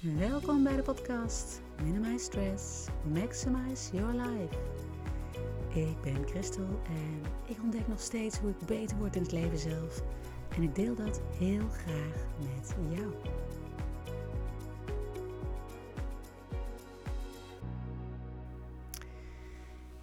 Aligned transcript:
Welkom 0.00 0.62
bij 0.62 0.76
de 0.76 0.82
podcast 0.82 1.60
Minimize 1.82 2.24
Stress, 2.24 2.86
Maximize 3.12 3.96
Your 3.96 4.14
Life. 4.14 4.58
Ik 5.80 6.00
ben 6.02 6.28
Christel 6.28 6.80
en 6.86 7.22
ik 7.46 7.62
ontdek 7.62 7.88
nog 7.88 8.00
steeds 8.00 8.38
hoe 8.38 8.50
ik 8.50 8.66
beter 8.66 8.96
word 8.96 9.16
in 9.16 9.22
het 9.22 9.32
leven 9.32 9.58
zelf. 9.58 10.02
En 10.56 10.62
ik 10.62 10.74
deel 10.74 10.94
dat 10.94 11.20
heel 11.38 11.68
graag 11.68 12.26
met 12.38 12.74
jou. 12.90 13.14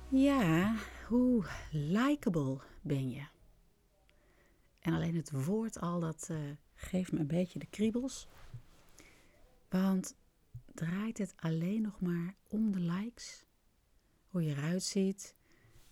Ja, 0.09 0.75
hoe 1.07 1.45
likable 1.71 2.57
ben 2.81 3.09
je? 3.09 3.27
En 4.79 4.93
alleen 4.93 5.15
het 5.15 5.45
woord 5.45 5.79
al, 5.79 5.99
dat 5.99 6.27
uh, 6.31 6.37
geeft 6.73 7.11
me 7.11 7.19
een 7.19 7.27
beetje 7.27 7.59
de 7.59 7.69
kriebels. 7.69 8.27
Want 9.69 10.15
draait 10.73 11.17
het 11.17 11.33
alleen 11.35 11.81
nog 11.81 12.01
maar 12.01 12.35
om 12.47 12.71
de 12.71 12.79
likes? 12.79 13.45
Hoe 14.27 14.43
je 14.43 14.55
eruit 14.55 14.83
ziet, 14.83 15.35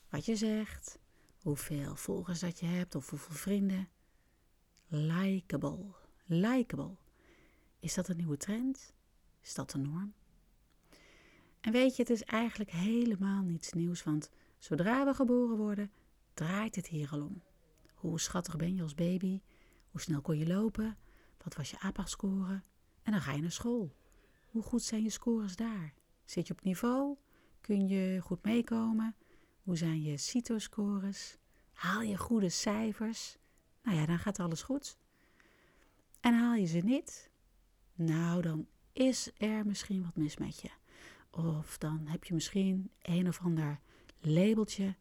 wat 0.10 0.26
je 0.26 0.36
zegt, 0.36 1.00
hoeveel 1.42 1.96
volgers 1.96 2.40
dat 2.40 2.60
je 2.60 2.66
hebt 2.66 2.96
of 2.96 3.10
hoeveel 3.10 3.36
vrienden. 3.36 3.90
Likeable, 4.88 5.94
likeable. 6.26 6.96
Is 7.80 7.94
dat 7.94 8.08
een 8.08 8.18
nieuwe 8.18 8.38
trend? 8.38 8.94
Is 9.42 9.54
dat 9.54 9.72
de 9.72 9.78
norm? 9.78 10.14
En 11.62 11.72
weet 11.72 11.96
je, 11.96 12.02
het 12.02 12.12
is 12.12 12.24
eigenlijk 12.24 12.72
helemaal 12.72 13.42
niets 13.44 13.74
nieuws, 13.74 14.04
want 14.04 14.30
zodra 14.58 15.06
we 15.06 15.14
geboren 15.14 15.58
worden, 15.58 15.92
draait 16.34 16.76
het 16.76 16.88
hier 16.88 17.10
al 17.10 17.22
om. 17.22 17.42
Hoe 17.94 18.20
schattig 18.20 18.56
ben 18.56 18.76
je 18.76 18.82
als 18.82 18.96
baby? 18.96 19.42
Hoe 19.90 20.02
snel 20.02 20.22
kon 20.22 20.38
je 20.38 20.48
lopen? 20.48 20.98
Wat 21.44 21.56
was 21.56 21.70
je 21.70 21.80
APA-score? 21.80 22.62
En 23.06 23.12
dan 23.12 23.22
ga 23.22 23.32
je 23.32 23.42
naar 23.42 23.52
school. 23.52 23.96
Hoe 24.46 24.64
goed 24.64 24.84
zijn 24.84 25.04
je 25.04 25.10
scores 25.10 25.56
daar? 25.56 25.94
Zit 26.24 26.48
je 26.48 26.54
op 26.54 26.64
niveau? 26.64 27.18
Kun 27.62 27.88
je 27.88 28.20
goed 28.22 28.44
meekomen? 28.44 29.16
Hoe 29.64 29.78
zijn 29.78 30.02
je 30.02 30.18
CITO-scores? 30.18 31.38
Haal 31.74 32.02
je 32.02 32.18
goede 32.18 32.50
cijfers? 32.50 33.38
Nou 33.84 33.98
ja, 33.98 34.06
dan 34.06 34.20
gaat 34.20 34.40
alles 34.40 34.62
goed. 34.62 34.98
En 36.22 36.34
haal 36.34 36.56
je 36.56 36.66
ze 36.66 36.78
niet? 36.78 37.30
Nou, 37.94 38.42
dan 38.42 38.68
is 38.94 39.32
er 39.38 39.66
misschien 39.66 40.04
wat 40.04 40.16
mis 40.16 40.38
met 40.38 40.62
je. 40.62 40.70
Of 41.30 41.78
dan 41.78 42.08
heb 42.08 42.24
je 42.24 42.34
misschien 42.34 42.92
een 43.02 43.28
of 43.28 43.42
ander 43.42 43.80
labeltje 44.20 44.96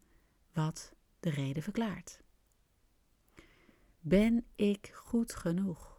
wat 0.52 0.92
de 1.20 1.30
reden 1.30 1.62
verklaart. 1.62 2.22
Ben 4.00 4.44
ik 4.54 4.90
goed 4.94 5.34
genoeg? 5.34 5.93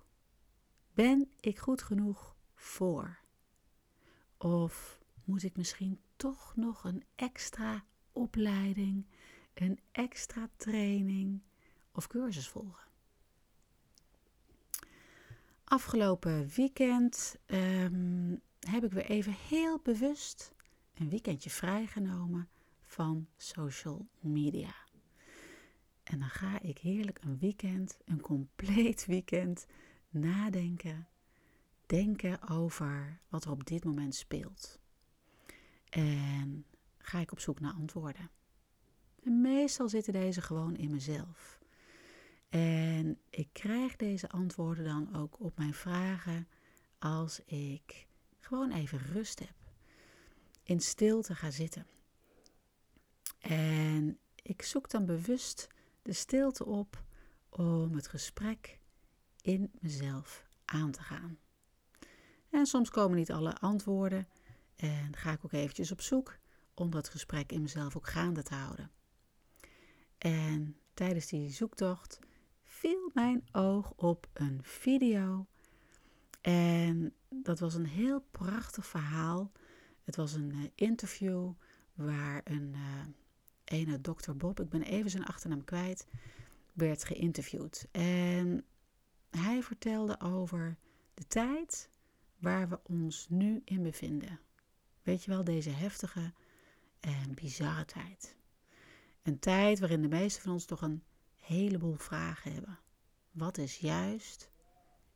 Ben 0.96 1.32
ik 1.40 1.60
goed 1.60 1.82
genoeg 1.82 2.36
voor? 2.54 3.20
Of 4.38 5.00
moet 5.24 5.44
ik 5.44 5.58
misschien 5.58 6.00
toch 6.16 6.56
nog 6.56 6.84
een 6.84 7.04
extra 7.16 7.86
opleiding, 8.12 9.06
een 9.54 9.80
extra 9.92 10.50
training 10.58 11.42
of 11.92 12.08
cursus 12.08 12.48
volgen? 12.48 12.88
Afgelopen 15.64 16.50
weekend 16.56 17.36
um, 17.46 18.42
heb 18.60 18.84
ik 18.84 18.92
weer 18.92 19.06
even 19.06 19.34
heel 19.34 19.80
bewust 19.84 20.54
een 20.94 21.10
weekendje 21.10 21.50
vrijgenomen 21.50 22.50
van 22.82 23.28
social 23.38 24.08
media. 24.20 24.76
En 26.04 26.20
dan 26.20 26.30
ga 26.30 26.62
ik 26.62 26.78
heerlijk 26.78 27.20
een 27.24 27.38
weekend, 27.40 27.98
een 28.06 28.22
compleet 28.22 29.06
weekend, 29.06 29.66
nadenken, 30.16 31.08
denken 31.86 32.50
over 32.50 33.20
wat 33.30 33.46
er 33.46 33.52
op 33.52 33.66
dit 33.66 33.84
moment 33.84 34.16
speelt. 34.16 34.80
En 35.90 36.66
ga 36.98 37.20
ik 37.20 37.32
op 37.32 37.40
zoek 37.40 37.60
naar 37.60 37.74
antwoorden. 37.74 38.30
En 39.24 39.42
meestal 39.42 39.90
zitten 39.90 40.14
deze 40.14 40.42
gewoon 40.42 40.76
in 40.76 40.92
mezelf. 40.92 41.60
En 42.50 43.20
ik 43.30 43.48
krijg 43.52 43.96
deze 43.96 44.30
antwoorden 44.30 44.84
dan 44.84 45.16
ook 45.16 45.40
op 45.40 45.58
mijn 45.58 45.74
vragen 45.74 46.48
als 47.00 47.40
ik 47.46 48.08
gewoon 48.40 48.72
even 48.72 49.00
rust 49.00 49.40
heb. 49.40 49.56
In 50.64 50.80
stilte 50.80 51.36
ga 51.36 51.52
zitten. 51.52 51.88
En 53.40 54.20
ik 54.36 54.62
zoek 54.62 54.90
dan 54.90 55.06
bewust 55.06 55.68
de 56.02 56.14
stilte 56.14 56.66
op 56.66 57.04
om 57.50 57.96
het 57.96 58.08
gesprek 58.08 58.80
in 59.46 59.72
mezelf 59.80 60.46
aan 60.66 60.92
te 60.92 61.02
gaan. 61.02 61.38
En 62.50 62.66
soms 62.66 62.90
komen 62.90 63.18
niet 63.18 63.32
alle 63.32 63.58
antwoorden 63.58 64.28
en 64.76 65.16
ga 65.16 65.32
ik 65.32 65.46
ook 65.46 65.52
eventjes 65.52 65.92
op 65.92 66.02
zoek 66.02 66.38
om 66.74 66.92
dat 66.92 67.10
gesprek 67.10 67.52
in 67.52 67.62
mezelf 67.62 67.96
ook 67.96 68.08
gaande 68.08 68.44
te 68.44 68.56
houden. 68.56 68.92
En 70.18 70.78
tijdens 70.94 71.28
die 71.28 71.50
zoektocht 71.50 72.20
viel 72.64 73.12
mijn 73.14 73.44
oog 73.52 73.94
op 73.96 74.28
een 74.34 74.60
video. 74.64 75.48
En 76.42 77.14
dat 77.30 77.60
was 77.60 77.74
een 77.74 77.88
heel 77.88 78.26
prachtig 78.32 78.86
verhaal. 78.86 79.52
Het 80.04 80.16
was 80.16 80.34
een 80.34 80.52
uh, 80.56 80.64
interview 80.76 81.52
waar 81.94 82.42
een 82.44 82.74
uh, 82.76 83.06
ene 83.64 84.02
dokter 84.02 84.38
Bob, 84.38 84.60
ik 84.60 84.70
ben 84.70 84.82
even 84.82 85.10
zijn 85.10 85.26
achternaam 85.26 85.64
kwijt, 85.64 86.08
werd 86.74 87.04
geïnterviewd. 87.04 87.88
En 87.92 88.66
hij 89.38 89.64
vertelde 89.64 90.20
over 90.20 90.78
de 91.14 91.28
tijd 91.28 91.90
waar 92.38 92.70
we 92.70 92.80
ons 92.84 93.30
nu 93.30 93.62
in 93.66 93.84
bevinden. 93.84 94.40
Weet 95.04 95.24
je 95.24 95.32
wel, 95.32 95.44
deze 95.44 95.70
heftige 95.70 96.34
en 97.00 97.34
bizarre 97.34 97.86
tijd. 97.86 98.36
Een 99.24 99.40
tijd 99.40 99.80
waarin 99.80 100.02
de 100.02 100.08
meesten 100.08 100.44
van 100.44 100.52
ons 100.52 100.66
toch 100.66 100.82
een 100.82 101.04
heleboel 101.36 101.96
vragen 101.96 102.54
hebben. 102.54 102.80
Wat 103.32 103.58
is 103.58 103.78
juist 103.78 104.50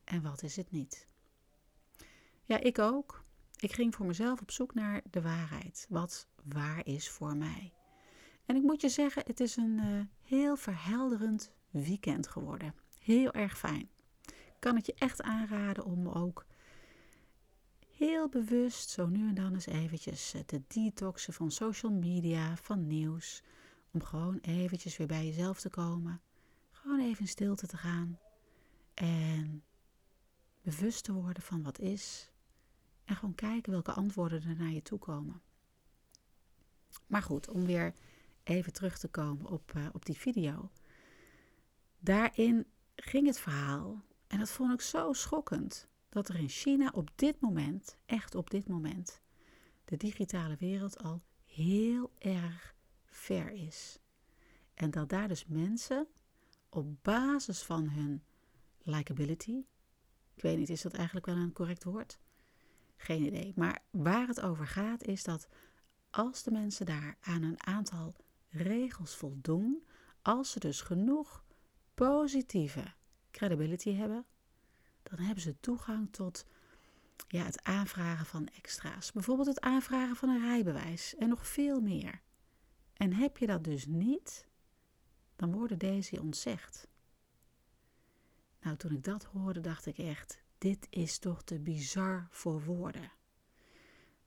en 0.04 0.22
wat 0.22 0.44
is 0.44 0.56
het 0.56 0.72
niet? 0.72 1.08
Ja, 2.44 2.60
ik 2.60 2.80
ook. 2.80 3.24
Ik 3.56 3.74
ging 3.74 3.96
voor 3.96 4.06
mezelf 4.06 4.42
op 4.42 4.52
zoek 4.52 4.74
naar 4.74 5.02
de 5.10 5.22
waarheid. 5.22 5.86
Wat 5.90 6.28
waar 6.44 6.86
is 6.86 7.10
voor 7.10 7.38
mij? 7.38 7.74
En 8.46 8.56
ik 8.56 8.64
moet 8.64 8.82
je 8.82 8.90
zeggen, 8.90 9.24
het 9.26 9.40
is 9.40 9.56
een 9.56 9.78
uh, 9.78 10.02
heel 10.22 10.56
verhelderend 10.56 11.52
weekend 11.70 12.28
geworden. 12.28 12.76
Heel 13.00 13.32
erg 13.32 13.58
fijn. 13.58 13.90
Kan 14.60 14.76
het 14.76 14.86
je 14.86 14.94
echt 14.94 15.22
aanraden 15.22 15.86
om 15.86 16.08
ook 16.08 16.46
heel 18.00 18.30
bewust 18.30 18.90
zo 18.90 19.08
nu 19.08 19.28
en 19.28 19.36
dan 19.36 19.54
eens 19.54 19.66
eventjes 19.66 20.34
eh, 20.34 20.42
te 20.42 20.62
detoxen 20.68 21.34
van 21.34 21.52
social 21.52 21.92
media, 21.92 22.56
van 22.56 22.88
nieuws. 22.88 23.42
Om 23.92 24.04
gewoon 24.04 24.38
eventjes 24.42 24.98
weer 24.98 25.08
bij 25.08 25.26
jezelf 25.26 25.60
te 25.60 25.70
komen. 25.70 26.22
Gewoon 26.72 27.00
even 27.00 27.22
in 27.22 27.28
stilte 27.28 27.68
te 27.68 27.78
gaan. 27.78 28.20
En 28.94 29.64
bewust 30.62 31.04
te 31.04 31.14
worden 31.14 31.44
van 31.44 31.64
wat 31.64 31.80
is. 31.80 32.32
En 33.06 33.16
gewoon 33.16 33.36
kijken 33.36 33.72
welke 33.72 33.92
antwoorden 33.92 34.44
er 34.44 34.56
naar 34.56 34.72
je 34.72 34.82
toe 34.82 35.00
komen. 35.00 35.42
Maar 37.08 37.22
goed, 37.22 37.50
om 37.50 37.66
weer 37.66 37.94
even 38.44 38.74
terug 38.74 38.98
te 38.98 39.08
komen 39.08 39.46
op, 39.46 39.74
uh, 39.76 39.88
op 39.94 40.06
die 40.06 40.18
video. 40.18 40.72
Daarin 42.00 42.68
ging 42.96 43.28
het 43.28 43.40
verhaal, 43.40 44.04
en 44.30 44.40
dat 44.40 44.50
vond 44.50 44.74
ik 44.74 44.82
zo 44.82 45.14
schokkend, 45.14 45.88
dat 46.10 46.30
er 46.30 46.36
in 46.36 46.50
China 46.50 46.92
op 46.94 47.10
dit 47.16 47.40
moment, 47.40 47.98
echt 48.06 48.36
op 48.36 48.50
dit 48.50 48.68
moment, 48.68 49.22
de 49.86 49.98
digitale 49.98 50.56
wereld 50.56 51.04
al 51.04 51.22
heel 51.46 52.12
erg 52.18 52.76
ver 53.06 53.52
is. 53.52 54.00
En 54.74 54.92
dat 54.92 55.10
daar 55.10 55.28
dus 55.28 55.46
mensen 55.46 56.08
op 56.70 57.04
basis 57.04 57.62
van 57.64 57.90
hun 57.90 58.24
likability, 58.82 59.66
ik 60.34 60.42
weet 60.42 60.58
niet, 60.58 60.70
is 60.70 60.82
dat 60.82 60.94
eigenlijk 60.94 61.26
wel 61.26 61.36
een 61.36 61.54
correct 61.54 61.84
woord? 61.84 62.20
Geen 62.96 63.26
idee. 63.26 63.54
Maar 63.56 63.84
waar 63.90 64.28
het 64.28 64.42
over 64.42 64.68
gaat 64.68 65.04
is 65.04 65.24
dat 65.24 65.48
als 66.10 66.44
de 66.44 66.52
mensen 66.52 66.86
daar 66.86 67.18
aan 67.22 67.44
een 67.44 67.66
aantal 67.66 68.16
regels 68.50 69.16
voldoen, 69.16 69.84
als 70.22 70.52
ze 70.52 70.60
dus 70.60 70.82
genoeg 70.82 71.44
positieve 71.94 72.98
credibility 73.32 73.94
hebben, 73.94 74.26
dan 75.04 75.20
hebben 75.20 75.44
ze 75.44 75.60
toegang 75.60 76.12
tot 76.12 76.46
ja, 77.28 77.44
het 77.44 77.64
aanvragen 77.64 78.26
van 78.26 78.48
extra's. 78.48 79.12
Bijvoorbeeld 79.12 79.48
het 79.48 79.60
aanvragen 79.60 80.16
van 80.16 80.30
een 80.30 80.42
rijbewijs 80.42 81.16
en 81.16 81.30
nog 81.30 81.48
veel 81.48 81.82
meer. 81.82 82.22
En 82.94 83.14
heb 83.14 83.38
je 83.38 83.48
dat 83.48 83.64
dus 83.64 83.86
niet, 83.86 84.48
dan 85.36 85.52
worden 85.52 85.78
deze 85.78 86.22
ontzegd. 86.22 86.88
Nou, 88.62 88.78
toen 88.78 88.92
ik 88.92 89.04
dat 89.04 89.24
hoorde, 89.24 89.60
dacht 89.60 89.86
ik 89.86 89.98
echt: 89.98 90.44
dit 90.58 90.88
is 90.90 91.20
toch 91.20 91.44
te 91.44 91.60
bizar 91.60 92.28
voor 92.30 92.64
woorden. 92.64 93.12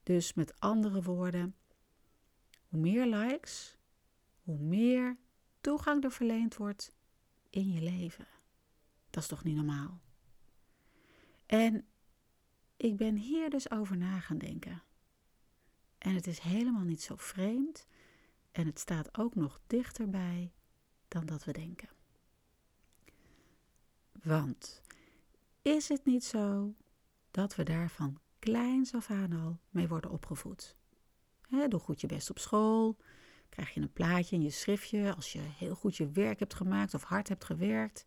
Dus 0.03 0.35
met 0.35 0.61
andere 0.61 1.03
woorden, 1.03 1.57
hoe 2.69 2.81
meer 2.81 3.07
likes, 3.07 3.77
hoe 4.43 4.59
meer 4.59 5.17
toegang 5.61 6.05
er 6.05 6.13
verleend 6.13 6.57
wordt 6.57 6.93
in 7.51 7.73
je 7.73 7.81
leven. 7.81 8.27
Dat 9.13 9.23
is 9.23 9.29
toch 9.29 9.45
niet 9.45 9.57
normaal? 9.57 10.01
En 11.47 11.87
ik 12.77 12.97
ben 12.97 13.17
hier 13.17 13.51
dus 13.51 13.71
over 13.71 13.97
na 13.97 14.21
gaan 14.21 14.39
denken. 14.39 14.83
En 15.99 16.15
het 16.15 16.27
is 16.27 16.39
helemaal 16.39 16.85
niet 16.85 17.03
zo 17.03 17.17
vreemd 17.17 17.87
en 18.53 18.67
het 18.67 18.79
staat 18.79 19.19
ook 19.19 19.35
nog 19.35 19.61
dichterbij 19.67 20.53
dan 21.09 21.27
dat 21.27 21.45
we 21.45 21.53
denken. 21.53 21.89
Want 24.23 24.83
is 25.63 25.89
het 25.89 26.05
niet 26.05 26.25
zo 26.25 26.75
dat 27.31 27.55
we 27.55 27.63
daar 27.63 27.91
van 27.91 28.21
kleins 28.39 28.95
af 28.95 29.11
aan 29.11 29.33
al 29.33 29.61
mee 29.71 29.89
worden 29.89 30.11
opgevoed? 30.11 30.77
He, 31.49 31.69
doe 31.69 31.81
goed 31.81 32.01
je 32.01 32.07
best 32.07 32.31
op 32.31 32.39
school, 32.39 32.97
krijg 33.49 33.75
je 33.75 33.81
een 33.81 33.93
plaatje 33.93 34.37
in 34.37 34.43
je 34.43 34.51
schriftje 34.51 35.15
als 35.15 35.33
je 35.33 35.41
heel 35.41 35.75
goed 35.75 35.97
je 35.97 36.11
werk 36.11 36.39
hebt 36.39 36.55
gemaakt 36.55 36.95
of 36.95 37.03
hard 37.03 37.29
hebt 37.29 37.45
gewerkt. 37.45 38.07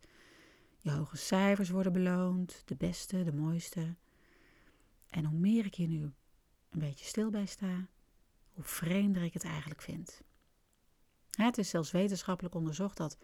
Je 0.85 0.91
hoge 0.91 1.17
cijfers 1.17 1.69
worden 1.69 1.93
beloond, 1.93 2.61
de 2.65 2.75
beste, 2.75 3.23
de 3.23 3.33
mooiste. 3.33 3.95
En 5.09 5.25
hoe 5.25 5.39
meer 5.39 5.65
ik 5.65 5.75
hier 5.75 5.87
nu 5.87 6.01
een 6.69 6.79
beetje 6.79 7.05
stil 7.05 7.29
bij 7.29 7.45
sta, 7.45 7.87
hoe 8.53 8.63
vreemder 8.63 9.23
ik 9.23 9.33
het 9.33 9.43
eigenlijk 9.43 9.81
vind. 9.81 10.21
Het 11.31 11.57
is 11.57 11.69
zelfs 11.69 11.91
wetenschappelijk 11.91 12.55
onderzocht 12.55 12.97
dat 12.97 13.17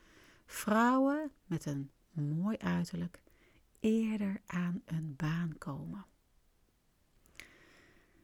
vrouwen 0.46 1.31
met 1.46 1.66
een 1.66 1.92
mooi 2.13 2.58
uiterlijk 2.58 3.22
eerder 3.80 4.42
aan 4.46 4.81
een 4.86 5.14
baan 5.16 5.57
komen. 5.57 6.06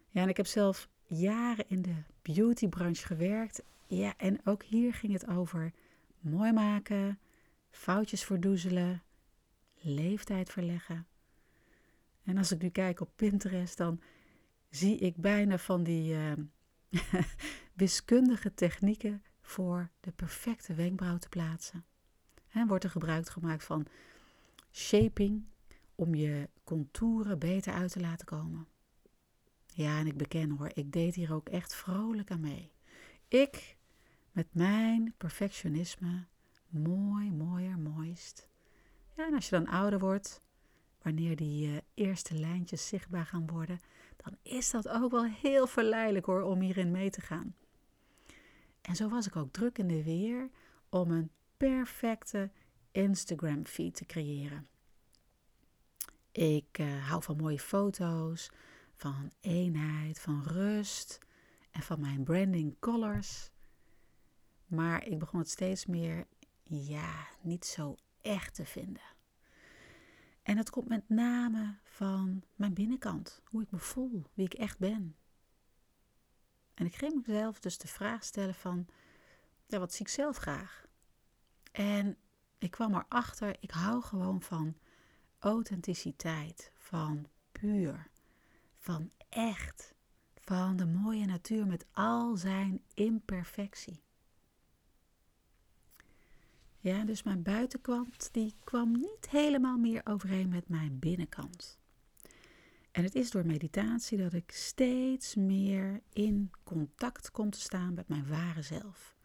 Ja, 0.10 0.22
en 0.22 0.30
ik 0.30 0.38
heb 0.38 0.48
zelf 0.48 0.90
jaren 1.04 1.70
in 1.70 1.82
de 1.82 2.04
beautybranche 2.22 3.06
gewerkt. 3.06 3.64
Ja, 3.88 4.14
en 4.18 4.40
ook 4.46 4.64
hier 4.64 4.94
ging 4.94 5.14
het 5.14 5.28
over 5.28 5.74
mooi 6.20 6.52
maken, 6.52 7.20
foutjes 7.70 8.24
verdoezelen, 8.24 9.02
leeftijd 9.82 10.50
verleggen. 10.50 11.08
En 12.24 12.38
als 12.38 12.52
ik 12.52 12.62
nu 12.62 12.70
kijk 12.70 13.00
op 13.00 13.10
Pinterest, 13.16 13.78
dan 13.78 14.02
zie 14.70 14.98
ik 14.98 15.16
bijna 15.16 15.58
van 15.58 15.84
die 15.84 16.14
uh, 16.14 16.32
wiskundige 17.74 18.54
technieken 18.54 19.24
voor 19.42 19.90
de 20.00 20.12
perfecte 20.12 20.74
wenkbrauw 20.74 21.18
te 21.18 21.30
plaatsen. 21.30 21.86
En 22.50 22.68
wordt 22.68 22.84
er 22.84 22.90
gebruik 22.90 23.30
gemaakt 23.30 23.64
van 23.64 23.86
shaping 24.72 25.46
om 25.96 26.16
je 26.16 26.50
contouren 26.64 27.40
beter 27.40 27.74
uit 27.74 27.92
te 27.92 28.00
laten 28.00 28.26
komen. 28.26 28.68
Ja, 29.66 30.00
en 30.00 30.08
ik 30.08 30.18
beken 30.18 30.50
hoor, 30.50 30.72
ik 30.74 30.92
deed 30.92 31.16
hier 31.16 31.34
ook 31.34 31.50
echt 31.50 31.76
vrolijk 31.76 32.32
aan 32.32 32.40
mee. 32.40 32.72
Ik 33.28 33.78
met 34.32 34.48
mijn 34.54 35.14
perfectionisme, 35.18 36.26
mooi, 36.68 37.32
mooier, 37.32 37.78
mooist. 37.80 38.47
Ja, 39.18 39.26
en 39.26 39.34
als 39.34 39.50
je 39.50 39.56
dan 39.56 39.68
ouder 39.68 40.00
wordt, 40.00 40.42
wanneer 41.02 41.36
die 41.36 41.68
uh, 41.68 41.78
eerste 41.94 42.34
lijntjes 42.36 42.88
zichtbaar 42.88 43.26
gaan 43.26 43.48
worden, 43.48 43.80
dan 44.18 44.38
is 44.42 44.72
dat 44.72 44.88
ook 44.88 45.12
wel 45.12 45.26
heel 45.26 45.68
verleidelijk 45.68 46.26
hoor 46.26 46.42
om 46.42 46.60
hierin 46.60 46.92
mee 46.92 47.10
te 47.10 47.22
gaan. 47.22 47.56
En 48.82 48.96
zo 48.96 49.10
was 49.10 49.28
ik 49.28 49.36
ook 49.36 49.52
druk 49.52 49.78
in 49.78 49.88
de 49.88 50.04
weer 50.04 50.50
om 50.90 51.12
een 51.12 51.32
perfecte 51.58 52.52
Instagram 52.92 53.66
feed 53.66 53.96
te 53.96 54.06
creëren. 54.06 54.68
Ik 56.32 56.78
uh, 56.80 57.08
hou 57.10 57.24
van 57.24 57.38
mooie 57.38 57.60
foto's, 57.60 58.52
van 58.96 59.32
eenheid, 59.40 60.20
van 60.20 60.44
rust 60.44 61.20
en 61.72 61.82
van 61.82 62.00
mijn 62.00 62.24
branding 62.24 62.80
colors. 62.80 63.52
Maar 64.66 65.06
ik 65.06 65.20
begon 65.20 65.40
het 65.40 65.50
steeds 65.50 65.86
meer, 65.86 66.28
ja, 66.64 67.28
niet 67.42 67.66
zo 67.66 67.96
echt 68.22 68.56
te 68.56 68.66
vinden. 68.66 69.16
En 70.44 70.56
dat 70.56 70.70
komt 70.70 70.88
met 70.88 71.10
name 71.10 71.78
van 71.84 72.44
mijn 72.56 72.74
binnenkant, 72.74 73.42
hoe 73.46 73.62
ik 73.62 73.72
me 73.72 73.80
voel, 73.80 74.24
wie 74.34 74.46
ik 74.46 74.54
echt 74.54 74.80
ben. 74.80 75.16
En 76.74 76.86
ik 76.86 76.96
ging 76.96 77.28
mezelf 77.28 77.60
dus 77.60 77.78
de 77.78 77.88
vraag 77.88 78.24
stellen 78.24 78.56
van, 78.56 78.88
ja, 79.66 79.80
wat 79.80 79.94
zie 79.94 80.06
ik 80.06 80.12
zelf 80.12 80.38
graag? 80.38 80.86
En 81.72 82.18
ik 82.58 82.72
kwam 82.72 82.94
erachter, 82.94 83.58
ik 83.60 83.72
hou 83.72 84.02
gewoon 84.02 84.42
van 84.42 84.78
authenticiteit, 85.40 86.72
van 86.76 87.28
puur, 87.52 88.10
van 88.78 89.12
echt, 89.30 89.94
van 90.34 90.76
de 90.76 90.86
mooie 90.86 91.26
natuur 91.26 91.68
met 91.68 91.86
al 91.92 92.36
zijn 92.36 92.84
imperfectie. 92.94 94.02
Ja, 96.88 97.04
dus 97.04 97.24
mijn 97.24 97.42
buitenkant 97.42 98.30
die 98.34 98.54
kwam 98.64 98.92
niet 98.92 99.30
helemaal 99.30 99.78
meer 99.78 100.02
overeen 100.04 100.50
met 100.50 100.70
mijn 100.70 101.00
binnenkant. 101.00 101.80
En 102.92 103.04
het 103.04 103.16
is 103.16 103.32
door 103.32 103.46
meditatie 103.46 104.18
dat 104.18 104.34
ik 104.34 104.52
steeds 104.52 105.36
meer 105.36 106.02
in 106.14 106.52
contact 106.64 107.32
kom 107.32 107.50
te 107.50 107.60
staan 107.60 107.94
met 107.94 108.08
mijn 108.08 108.28
ware 108.28 108.62
zelf. 108.62 109.16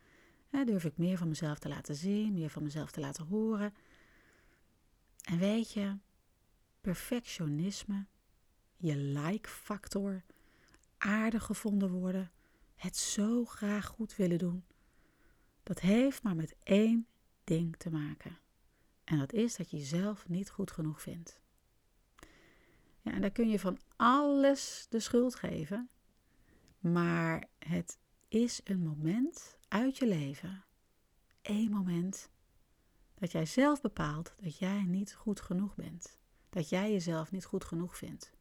Ja, 0.48 0.64
durf 0.64 0.84
ik 0.84 0.96
meer 0.96 1.18
van 1.18 1.28
mezelf 1.28 1.58
te 1.58 1.68
laten 1.68 1.94
zien, 1.94 2.32
meer 2.32 2.50
van 2.50 2.62
mezelf 2.62 2.90
te 2.90 3.00
laten 3.00 3.26
horen. 3.26 3.74
En 5.22 5.38
weet 5.38 5.72
je, 5.72 5.96
perfectionisme, 6.80 8.06
je 8.76 8.96
like-factor, 8.96 10.24
aardig 10.98 11.44
gevonden 11.44 11.90
worden, 11.90 12.30
het 12.74 12.96
zo 12.96 13.44
graag 13.44 13.86
goed 13.86 14.16
willen 14.16 14.38
doen, 14.38 14.64
dat 15.62 15.80
heeft 15.80 16.22
maar 16.22 16.36
met 16.36 16.54
één 16.62 17.06
ding 17.44 17.76
te 17.76 17.90
maken. 17.90 18.38
En 19.04 19.18
dat 19.18 19.32
is 19.32 19.56
dat 19.56 19.70
je 19.70 19.76
jezelf 19.76 20.28
niet 20.28 20.50
goed 20.50 20.70
genoeg 20.70 21.02
vindt. 21.02 21.40
Ja, 23.00 23.12
en 23.12 23.20
daar 23.20 23.30
kun 23.30 23.48
je 23.48 23.58
van 23.58 23.78
alles 23.96 24.86
de 24.88 25.00
schuld 25.00 25.34
geven. 25.34 25.90
Maar 26.78 27.48
het 27.58 27.98
is 28.28 28.60
een 28.64 28.82
moment 28.82 29.58
uit 29.68 29.98
je 29.98 30.06
leven, 30.06 30.64
één 31.42 31.70
moment, 31.70 32.30
dat 33.14 33.32
jij 33.32 33.46
zelf 33.46 33.80
bepaalt 33.80 34.34
dat 34.40 34.58
jij 34.58 34.84
niet 34.84 35.14
goed 35.14 35.40
genoeg 35.40 35.74
bent. 35.74 36.18
Dat 36.50 36.68
jij 36.68 36.92
jezelf 36.92 37.30
niet 37.30 37.44
goed 37.44 37.64
genoeg 37.64 37.96
vindt. 37.96 38.32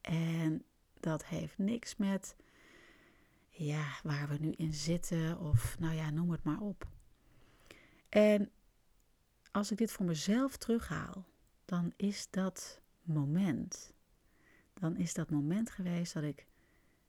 En 0.00 0.64
dat 1.00 1.24
heeft 1.26 1.58
niks 1.58 1.96
met, 1.96 2.36
ja, 3.48 3.98
waar 4.02 4.28
we 4.28 4.36
nu 4.36 4.52
in 4.52 4.72
zitten 4.72 5.38
of, 5.38 5.78
nou 5.78 5.94
ja, 5.94 6.10
noem 6.10 6.30
het 6.30 6.44
maar 6.44 6.60
op. 6.60 6.88
En 8.10 8.50
als 9.50 9.70
ik 9.70 9.78
dit 9.78 9.92
voor 9.92 10.06
mezelf 10.06 10.56
terughaal, 10.56 11.26
dan 11.64 11.92
is 11.96 12.30
dat 12.30 12.80
moment, 13.02 13.92
dan 14.74 14.96
is 14.96 15.14
dat 15.14 15.30
moment 15.30 15.70
geweest 15.70 16.12
dat 16.12 16.22
ik, 16.22 16.46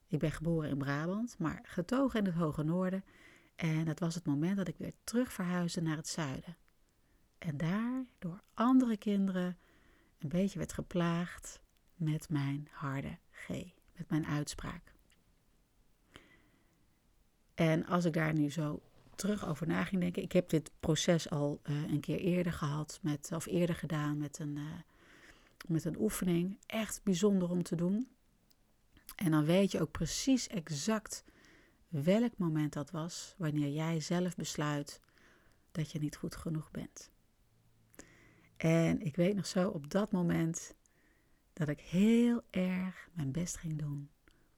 ik 0.08 0.20
ben 0.20 0.32
geboren 0.32 0.70
in 0.70 0.78
Brabant, 0.78 1.38
maar 1.38 1.60
getogen 1.64 2.20
in 2.20 2.26
het 2.26 2.36
hoge 2.36 2.64
noorden. 2.64 3.04
En 3.56 3.86
dat 3.86 4.00
was 4.00 4.16
het 4.16 4.26
moment 4.26 4.58
dat 4.58 4.68
ik 4.68 4.78
weer 4.78 4.94
terug 5.04 5.34
verhuisde 5.34 5.82
naar 5.82 5.96
het 5.96 6.08
zuiden. 6.08 6.58
En 7.38 7.58
daar 7.58 8.06
door 8.20 8.42
andere 8.54 8.98
kinderen 8.98 9.58
een 10.20 10.30
beetje 10.30 10.58
werd 10.58 10.74
geplaagd 10.74 11.62
met 11.96 12.30
mijn 12.30 12.68
harde 12.72 13.18
G, 13.32 13.48
met 13.98 14.10
mijn 14.10 14.26
uitspraak. 14.26 14.94
En 17.54 17.86
als 17.86 18.06
ik 18.06 18.14
daar 18.14 18.34
nu 18.34 18.52
zo 18.52 18.82
terug 19.22 19.48
over 19.48 19.68
na 19.68 19.84
ging 19.84 20.02
denken. 20.02 20.24
Ik 20.24 20.32
heb 20.32 20.50
dit 20.50 20.72
proces 20.80 21.30
al 21.30 21.62
uh, 21.64 21.92
een 21.92 22.00
keer 22.00 22.20
eerder 22.20 22.54
gehad, 22.54 23.00
met, 23.02 23.32
of 23.34 23.46
eerder 23.46 23.76
gedaan 23.76 24.18
met 24.18 24.40
een, 24.40 24.58
uh, 24.58 24.64
met 25.68 25.86
een 25.86 26.00
oefening. 26.00 26.58
Echt 26.66 27.02
bijzonder 27.04 27.50
om 27.50 27.64
te 27.64 27.76
doen. 27.76 28.08
En 29.16 29.32
dan 29.32 29.46
weet 29.46 29.72
je 29.72 29.82
ook 29.82 29.92
precies 29.92 30.48
exact 30.48 31.24
welk 31.88 32.38
moment 32.38 32.74
dat 32.74 32.92
was, 32.92 33.36
wanneer 33.38 33.70
jij 33.70 34.00
zelf 34.00 34.36
besluit 34.36 35.00
dat 35.72 35.92
je 35.92 36.00
niet 36.00 36.16
goed 36.16 36.36
genoeg 36.36 36.72
bent. 36.72 37.12
En 38.58 39.02
ik 39.02 39.16
weet 39.16 39.36
nog 39.36 39.48
zo 39.48 39.70
op 39.70 39.90
dat 39.90 40.12
moment 40.12 40.76
dat 41.54 41.70
ik 41.70 41.80
heel 41.80 42.42
erg 42.50 43.10
mijn 43.14 43.32
best 43.32 43.58
ging 43.58 43.78
doen 43.80 44.10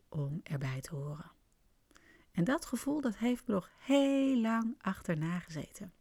om 0.09 0.39
erbij 0.43 0.81
te 0.81 0.95
horen. 0.95 1.32
En 2.33 2.43
dat 2.43 2.65
gevoel 2.65 3.01
dat 3.01 3.17
heeft 3.17 3.47
me 3.47 3.53
nog 3.53 3.69
heel 3.79 4.37
lang 4.37 4.75
achterna 4.81 5.39
gezeten. 5.39 5.93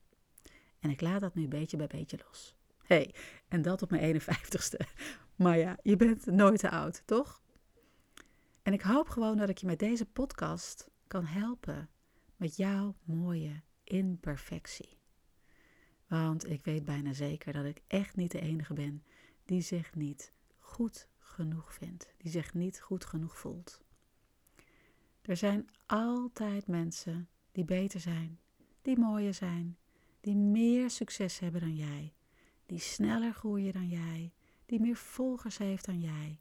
En 0.78 0.90
ik 0.90 1.00
laat 1.00 1.20
dat 1.20 1.34
nu 1.34 1.48
beetje 1.48 1.76
bij 1.76 1.86
beetje 1.86 2.18
los. 2.26 2.56
hey, 2.82 3.14
en 3.48 3.62
dat 3.62 3.82
op 3.82 3.90
mijn 3.90 4.20
51ste. 4.20 4.86
Maar 5.36 5.58
ja, 5.58 5.78
je 5.82 5.96
bent 5.96 6.26
nooit 6.26 6.58
te 6.58 6.70
oud, 6.70 7.02
toch? 7.06 7.42
En 8.62 8.72
ik 8.72 8.82
hoop 8.82 9.08
gewoon 9.08 9.36
dat 9.36 9.48
ik 9.48 9.58
je 9.58 9.66
met 9.66 9.78
deze 9.78 10.06
podcast 10.06 10.90
kan 11.06 11.24
helpen 11.24 11.90
met 12.36 12.56
jouw 12.56 12.96
mooie 13.04 13.62
imperfectie. 13.84 14.98
Want 16.06 16.50
ik 16.50 16.64
weet 16.64 16.84
bijna 16.84 17.12
zeker 17.12 17.52
dat 17.52 17.64
ik 17.64 17.82
echt 17.86 18.16
niet 18.16 18.30
de 18.30 18.40
enige 18.40 18.74
ben 18.74 19.04
die 19.44 19.60
zich 19.60 19.94
niet 19.94 20.32
goed 20.58 21.08
genoeg 21.18 21.74
vindt, 21.74 22.14
die 22.18 22.30
zich 22.30 22.54
niet 22.54 22.80
goed 22.80 23.04
genoeg 23.04 23.38
voelt. 23.38 23.82
Er 25.22 25.36
zijn 25.36 25.68
altijd 25.86 26.66
mensen 26.66 27.28
die 27.52 27.64
beter 27.64 28.00
zijn, 28.00 28.40
die 28.82 28.98
mooier 28.98 29.34
zijn, 29.34 29.78
die 30.20 30.36
meer 30.36 30.90
succes 30.90 31.38
hebben 31.38 31.60
dan 31.60 31.74
jij, 31.74 32.14
die 32.66 32.78
sneller 32.78 33.34
groeien 33.34 33.72
dan 33.72 33.88
jij, 33.88 34.32
die 34.66 34.80
meer 34.80 34.96
volgers 34.96 35.58
heeft 35.58 35.84
dan 35.84 36.00
jij. 36.00 36.40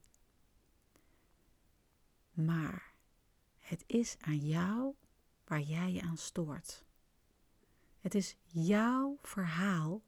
Maar 2.32 2.92
het 3.58 3.84
is 3.86 4.16
aan 4.20 4.38
jou 4.38 4.94
waar 5.44 5.60
jij 5.60 5.92
je 5.92 6.02
aan 6.02 6.16
stoort. 6.16 6.84
Het 8.00 8.14
is 8.14 8.36
jouw 8.44 9.18
verhaal 9.22 10.02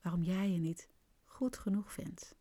waarom 0.00 0.22
jij 0.22 0.50
je 0.50 0.58
niet 0.58 0.88
goed 1.24 1.58
genoeg 1.58 1.92
vindt. 1.92 2.36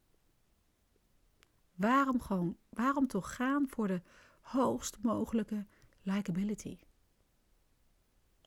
Waarom, 1.75 2.21
gewoon, 2.21 2.57
waarom 2.69 3.07
toch 3.07 3.35
gaan 3.35 3.69
voor 3.69 3.87
de 3.87 4.01
hoogst 4.51 4.97
mogelijke 5.01 5.65
likability? 6.01 6.77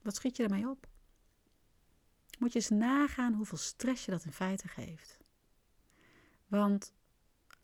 Wat 0.03 0.15
schiet 0.15 0.37
je 0.37 0.43
ermee 0.43 0.69
op? 0.69 0.89
Moet 2.39 2.53
je 2.53 2.59
eens 2.59 2.69
nagaan 2.69 3.35
hoeveel 3.35 3.59
stress 3.59 4.05
je 4.05 4.11
dat 4.11 4.25
in 4.25 4.33
feite 4.33 4.69
geeft. 4.69 5.19
Want 6.47 6.95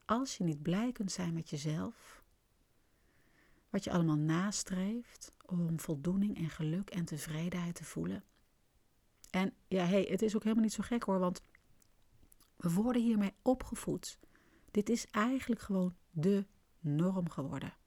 als 0.04 0.36
je 0.36 0.44
niet 0.44 0.62
blij 0.62 0.92
kunt 0.92 1.12
zijn 1.12 1.34
met 1.34 1.50
jezelf, 1.50 2.22
wat 3.70 3.84
je 3.84 3.90
allemaal 3.90 4.16
nastreeft 4.16 5.32
om 5.46 5.80
voldoening 5.80 6.36
en 6.36 6.50
geluk 6.50 6.90
en 6.90 7.04
tevredenheid 7.04 7.74
te 7.74 7.84
voelen. 7.84 8.24
En 9.30 9.54
ja, 9.68 9.84
hey, 9.84 10.02
het 10.02 10.22
is 10.22 10.36
ook 10.36 10.42
helemaal 10.42 10.64
niet 10.64 10.72
zo 10.72 10.82
gek 10.82 11.02
hoor, 11.02 11.18
want 11.18 11.42
we 12.56 12.72
worden 12.72 13.02
hiermee 13.02 13.34
opgevoed. 13.42 14.18
Dit 14.70 14.88
is 14.88 15.06
eigenlijk 15.10 15.60
gewoon 15.60 15.96
de 16.10 16.46
norm 16.80 17.28
geworden. 17.30 17.77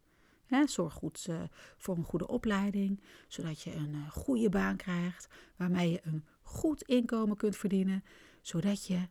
Zorg 0.65 0.93
goed 0.93 1.27
uh, 1.29 1.41
voor 1.77 1.97
een 1.97 2.03
goede 2.03 2.27
opleiding, 2.27 3.01
zodat 3.27 3.61
je 3.61 3.73
een 3.73 3.93
uh, 3.93 4.11
goede 4.11 4.49
baan 4.49 4.75
krijgt, 4.75 5.27
waarmee 5.55 5.91
je 5.91 5.99
een 6.03 6.25
goed 6.41 6.81
inkomen 6.81 7.37
kunt 7.37 7.57
verdienen, 7.57 8.03
zodat 8.41 8.85
je, 8.85 9.07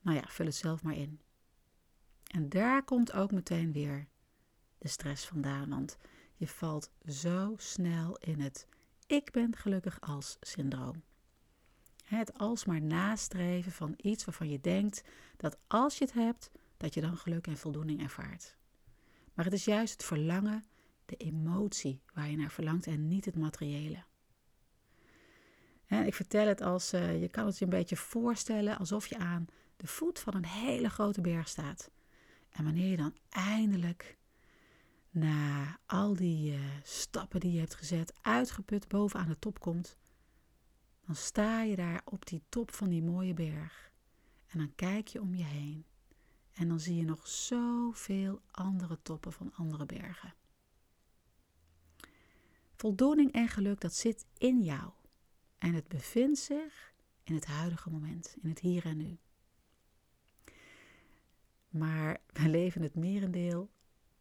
nou 0.00 0.16
ja, 0.16 0.24
vul 0.26 0.46
het 0.46 0.54
zelf 0.54 0.82
maar 0.82 0.96
in. 0.96 1.20
En 2.24 2.48
daar 2.48 2.84
komt 2.84 3.12
ook 3.12 3.30
meteen 3.32 3.72
weer 3.72 4.08
de 4.78 4.88
stress 4.88 5.26
vandaan, 5.26 5.68
want 5.68 5.98
je 6.36 6.48
valt 6.48 6.90
zo 7.06 7.54
snel 7.56 8.16
in 8.16 8.40
het 8.40 8.66
ik 9.06 9.30
ben 9.30 9.56
gelukkig 9.56 10.00
als 10.00 10.36
syndroom. 10.40 11.02
Het 12.04 12.38
alsmaar 12.38 12.82
nastreven 12.82 13.72
van 13.72 13.94
iets 13.96 14.24
waarvan 14.24 14.48
je 14.48 14.60
denkt 14.60 15.04
dat 15.36 15.58
als 15.66 15.98
je 15.98 16.04
het 16.04 16.14
hebt, 16.14 16.50
dat 16.76 16.94
je 16.94 17.00
dan 17.00 17.16
geluk 17.16 17.46
en 17.46 17.56
voldoening 17.56 18.02
ervaart. 18.02 18.56
Maar 19.34 19.44
het 19.44 19.54
is 19.54 19.64
juist 19.64 19.92
het 19.92 20.04
verlangen, 20.04 20.64
de 21.04 21.16
emotie 21.16 22.00
waar 22.14 22.30
je 22.30 22.36
naar 22.36 22.50
verlangt 22.50 22.86
en 22.86 23.08
niet 23.08 23.24
het 23.24 23.36
materiële. 23.36 24.04
ik 25.86 26.14
vertel 26.14 26.46
het 26.46 26.60
als, 26.60 26.94
uh, 26.94 27.20
je 27.20 27.28
kan 27.28 27.46
het 27.46 27.58
je 27.58 27.64
een 27.64 27.70
beetje 27.70 27.96
voorstellen 27.96 28.78
alsof 28.78 29.06
je 29.06 29.18
aan 29.18 29.46
de 29.76 29.86
voet 29.86 30.18
van 30.18 30.34
een 30.34 30.46
hele 30.46 30.90
grote 30.90 31.20
berg 31.20 31.48
staat. 31.48 31.90
En 32.50 32.64
wanneer 32.64 32.90
je 32.90 32.96
dan 32.96 33.16
eindelijk 33.28 34.16
na 35.10 35.78
al 35.86 36.14
die 36.14 36.52
uh, 36.52 36.64
stappen 36.82 37.40
die 37.40 37.52
je 37.52 37.58
hebt 37.58 37.74
gezet, 37.74 38.14
uitgeput 38.22 38.88
bovenaan 38.88 39.28
de 39.28 39.38
top 39.38 39.60
komt, 39.60 39.98
dan 41.06 41.14
sta 41.14 41.62
je 41.62 41.76
daar 41.76 42.00
op 42.04 42.26
die 42.26 42.42
top 42.48 42.74
van 42.74 42.88
die 42.88 43.02
mooie 43.02 43.34
berg. 43.34 43.92
En 44.46 44.58
dan 44.58 44.72
kijk 44.74 45.08
je 45.08 45.20
om 45.20 45.34
je 45.34 45.44
heen. 45.44 45.84
En 46.54 46.68
dan 46.68 46.80
zie 46.80 46.96
je 46.96 47.04
nog 47.04 47.28
zoveel 47.28 48.40
andere 48.50 48.98
toppen 49.02 49.32
van 49.32 49.52
andere 49.54 49.86
bergen. 49.86 50.34
Voldoening 52.76 53.32
en 53.32 53.48
geluk, 53.48 53.80
dat 53.80 53.94
zit 53.94 54.26
in 54.38 54.62
jou. 54.62 54.90
En 55.58 55.74
het 55.74 55.88
bevindt 55.88 56.38
zich 56.38 56.92
in 57.22 57.34
het 57.34 57.46
huidige 57.46 57.90
moment, 57.90 58.36
in 58.42 58.48
het 58.48 58.58
hier 58.58 58.84
en 58.84 58.96
nu. 58.96 59.18
Maar 61.68 62.20
we 62.26 62.48
leven 62.58 62.82
het 62.82 62.94
merendeel 62.94 63.70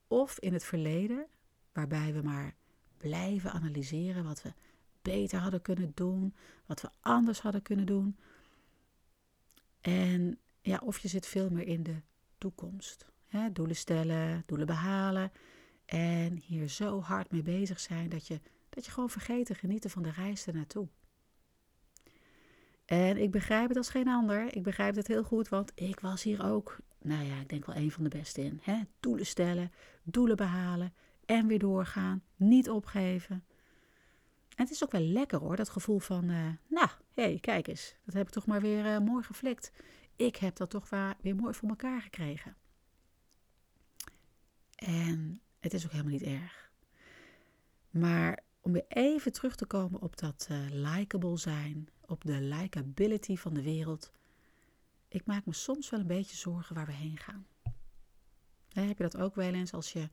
of 0.08 0.40
in 0.40 0.54
het 0.54 0.64
verleden, 0.64 1.28
waarbij 1.72 2.14
we 2.14 2.22
maar 2.22 2.56
blijven 2.98 3.52
analyseren 3.52 4.24
wat 4.24 4.42
we 4.42 4.54
beter 5.02 5.40
hadden 5.40 5.62
kunnen 5.62 5.92
doen, 5.94 6.36
wat 6.66 6.82
we 6.82 6.90
anders 7.02 7.42
hadden 7.42 7.62
kunnen 7.62 7.86
doen. 7.86 8.18
En 9.82 10.40
ja, 10.62 10.78
of 10.84 11.00
je 11.00 11.08
zit 11.08 11.28
veel 11.28 11.50
meer 11.50 11.68
in 11.68 11.84
de 11.84 12.02
toekomst. 12.44 13.06
Doelen 13.54 13.76
stellen, 13.76 14.44
doelen 14.46 14.68
behalen. 14.68 15.32
En 15.86 16.38
hier 16.38 16.68
zo 16.70 17.02
hard 17.02 17.32
mee 17.32 17.42
bezig 17.42 17.80
zijn 17.80 18.10
dat 18.10 18.28
je, 18.28 18.40
dat 18.70 18.86
je 18.86 18.92
gewoon 18.92 19.10
vergeet 19.10 19.46
te 19.46 19.56
genieten 19.56 19.90
van 19.90 20.04
de 20.04 20.12
reis 20.12 20.48
ernaartoe. 20.48 20.88
En 22.86 23.18
ik 23.18 23.32
begrijp 23.32 23.68
het 23.68 23.78
als 23.78 23.90
geen 23.90 24.08
ander. 24.08 24.56
Ik 24.56 24.64
begrijp 24.64 24.96
het 24.96 25.08
heel 25.08 25.24
goed, 25.24 25.50
want 25.50 25.72
ik 25.76 26.00
was 26.00 26.24
hier 26.24 26.46
ook, 26.46 26.78
nou 27.02 27.24
ja, 27.24 27.40
ik 27.40 27.50
denk 27.50 27.66
wel 27.66 27.76
een 27.76 27.92
van 27.92 28.04
de 28.04 28.10
beste 28.10 28.44
in. 28.44 28.62
Doelen 29.00 29.26
stellen, 29.26 29.72
doelen 30.04 30.38
behalen 30.38 30.94
en 31.26 31.48
weer 31.48 31.60
doorgaan, 31.60 32.24
niet 32.36 32.70
opgeven. 32.70 33.44
En 34.56 34.64
het 34.64 34.72
is 34.72 34.84
ook 34.84 34.92
wel 34.92 35.02
lekker 35.02 35.40
hoor, 35.40 35.56
dat 35.56 35.70
gevoel 35.70 36.00
van, 36.00 36.30
uh, 36.30 36.38
nou, 36.68 36.90
hé, 37.14 37.24
hey, 37.24 37.38
kijk 37.42 37.68
eens, 37.68 37.96
dat 38.06 38.14
heb 38.14 38.28
ik 38.28 38.34
toch 38.34 38.46
maar 38.46 38.62
weer 38.62 38.86
uh, 38.86 39.00
mooi 39.00 39.24
geflikt. 39.24 39.72
Ik 40.16 40.36
heb 40.36 40.56
dat 40.56 40.70
toch 40.70 40.90
weer 41.22 41.36
mooi 41.36 41.54
voor 41.54 41.70
elkaar 41.70 42.02
gekregen. 42.02 42.56
En 44.76 45.42
het 45.60 45.74
is 45.74 45.86
ook 45.86 45.92
helemaal 45.92 46.12
niet 46.12 46.24
erg. 46.24 46.72
Maar 47.90 48.44
om 48.62 48.72
weer 48.72 48.86
even 48.88 49.32
terug 49.32 49.56
te 49.56 49.66
komen 49.66 50.02
op 50.02 50.18
dat 50.18 50.48
uh, 50.52 50.58
likable 50.70 51.38
zijn, 51.38 51.90
op 52.06 52.24
de 52.24 52.42
likability 52.42 53.36
van 53.36 53.54
de 53.54 53.62
wereld. 53.62 54.12
Ik 55.08 55.26
maak 55.26 55.46
me 55.46 55.54
soms 55.54 55.90
wel 55.90 56.00
een 56.00 56.08
beetje 56.08 56.36
zorgen 56.36 56.76
waar 56.76 56.86
we 56.86 56.94
heen 56.94 57.18
gaan. 57.18 57.48
heb 58.70 58.98
je 58.98 59.04
dat 59.04 59.18
ook 59.18 59.36
wel 59.36 59.54
eens 59.54 59.74
als 59.74 59.94
je 59.94 60.10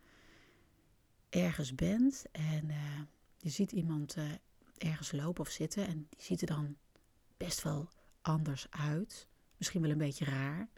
ergens 1.28 1.74
bent 1.74 2.24
en 2.32 2.70
je 3.36 3.50
ziet 3.50 3.72
iemand 3.72 4.16
uh, 4.16 4.24
ergens 4.78 5.12
lopen 5.12 5.44
of 5.44 5.50
zitten 5.50 5.86
en 5.86 6.06
die 6.08 6.22
ziet 6.22 6.40
er 6.40 6.46
dan 6.46 6.76
best 7.36 7.62
wel 7.62 7.88
anders 8.20 8.70
uit. 8.70 9.28
Misschien 9.60 9.82
wel 9.82 9.90
een 9.90 9.98
beetje 9.98 10.24
raar. 10.24 10.68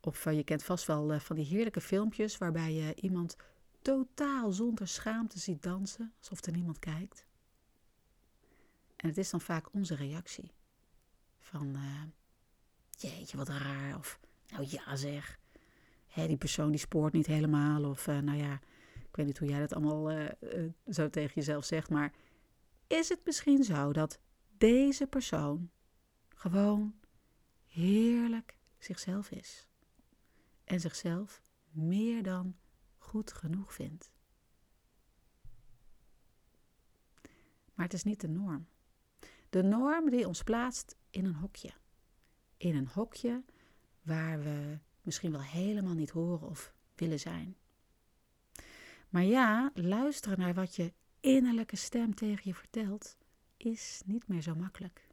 Of 0.00 0.26
uh, 0.26 0.32
je 0.32 0.44
kent 0.44 0.62
vast 0.62 0.86
wel 0.86 1.14
uh, 1.14 1.20
van 1.20 1.36
die 1.36 1.44
heerlijke 1.44 1.80
filmpjes 1.80 2.38
waarbij 2.38 2.72
je 2.72 2.94
iemand 2.94 3.36
totaal 3.82 4.52
zonder 4.52 4.88
schaamte 4.88 5.38
ziet 5.38 5.62
dansen, 5.62 6.12
alsof 6.18 6.44
er 6.44 6.52
niemand 6.52 6.78
kijkt. 6.78 7.26
En 8.96 9.08
het 9.08 9.18
is 9.18 9.30
dan 9.30 9.40
vaak 9.40 9.72
onze 9.72 9.94
reactie. 9.94 10.52
Van, 11.38 11.76
jeetje, 12.90 13.36
wat 13.36 13.48
raar. 13.48 13.96
Of, 13.96 14.20
nou 14.48 14.66
ja 14.68 14.96
zeg. 14.96 15.38
Hé, 16.06 16.26
die 16.26 16.36
persoon 16.36 16.70
die 16.70 16.80
spoort 16.80 17.12
niet 17.12 17.26
helemaal. 17.26 17.84
Of, 17.84 18.06
nou 18.06 18.36
ja, 18.36 18.60
ik 18.94 19.16
weet 19.16 19.26
niet 19.26 19.38
hoe 19.38 19.48
jij 19.48 19.60
dat 19.60 19.72
allemaal 19.72 20.12
uh, 20.12 20.24
uh, 20.40 20.70
zo 20.88 21.10
tegen 21.10 21.34
jezelf 21.34 21.64
zegt, 21.64 21.90
maar 21.90 22.12
is 22.86 23.08
het 23.08 23.20
misschien 23.24 23.64
zo 23.64 23.92
dat 23.92 24.20
deze 24.58 25.06
persoon 25.06 25.70
gewoon 26.34 26.99
heerlijk 27.70 28.56
zichzelf 28.78 29.30
is 29.30 29.68
en 30.64 30.80
zichzelf 30.80 31.42
meer 31.70 32.22
dan 32.22 32.56
goed 32.98 33.32
genoeg 33.32 33.74
vindt? 33.74 34.12
Maar 37.74 37.84
het 37.84 37.94
is 37.94 38.04
niet 38.04 38.20
de 38.20 38.28
norm. 38.28 38.66
De 39.50 39.62
norm 39.62 40.10
die 40.10 40.26
ons 40.26 40.42
plaatst 40.42 40.96
in 41.10 41.24
een 41.24 41.34
hokje. 41.34 41.70
In 42.56 42.76
een 42.76 42.88
hokje 42.88 43.44
waar 44.02 44.42
we 44.42 44.78
misschien 45.02 45.30
wel 45.30 45.42
helemaal 45.42 45.94
niet 45.94 46.10
horen 46.10 46.48
of 46.48 46.74
willen 46.94 47.20
zijn. 47.20 47.56
Maar 49.08 49.24
ja, 49.24 49.70
luisteren 49.74 50.38
naar 50.38 50.54
wat 50.54 50.76
je 50.76 50.92
innerlijke 51.20 51.76
stem 51.76 52.14
tegen 52.14 52.42
je 52.44 52.54
vertelt, 52.54 53.16
is 53.56 54.02
niet 54.06 54.28
meer 54.28 54.42
zo 54.42 54.54
makkelijk. 54.54 55.09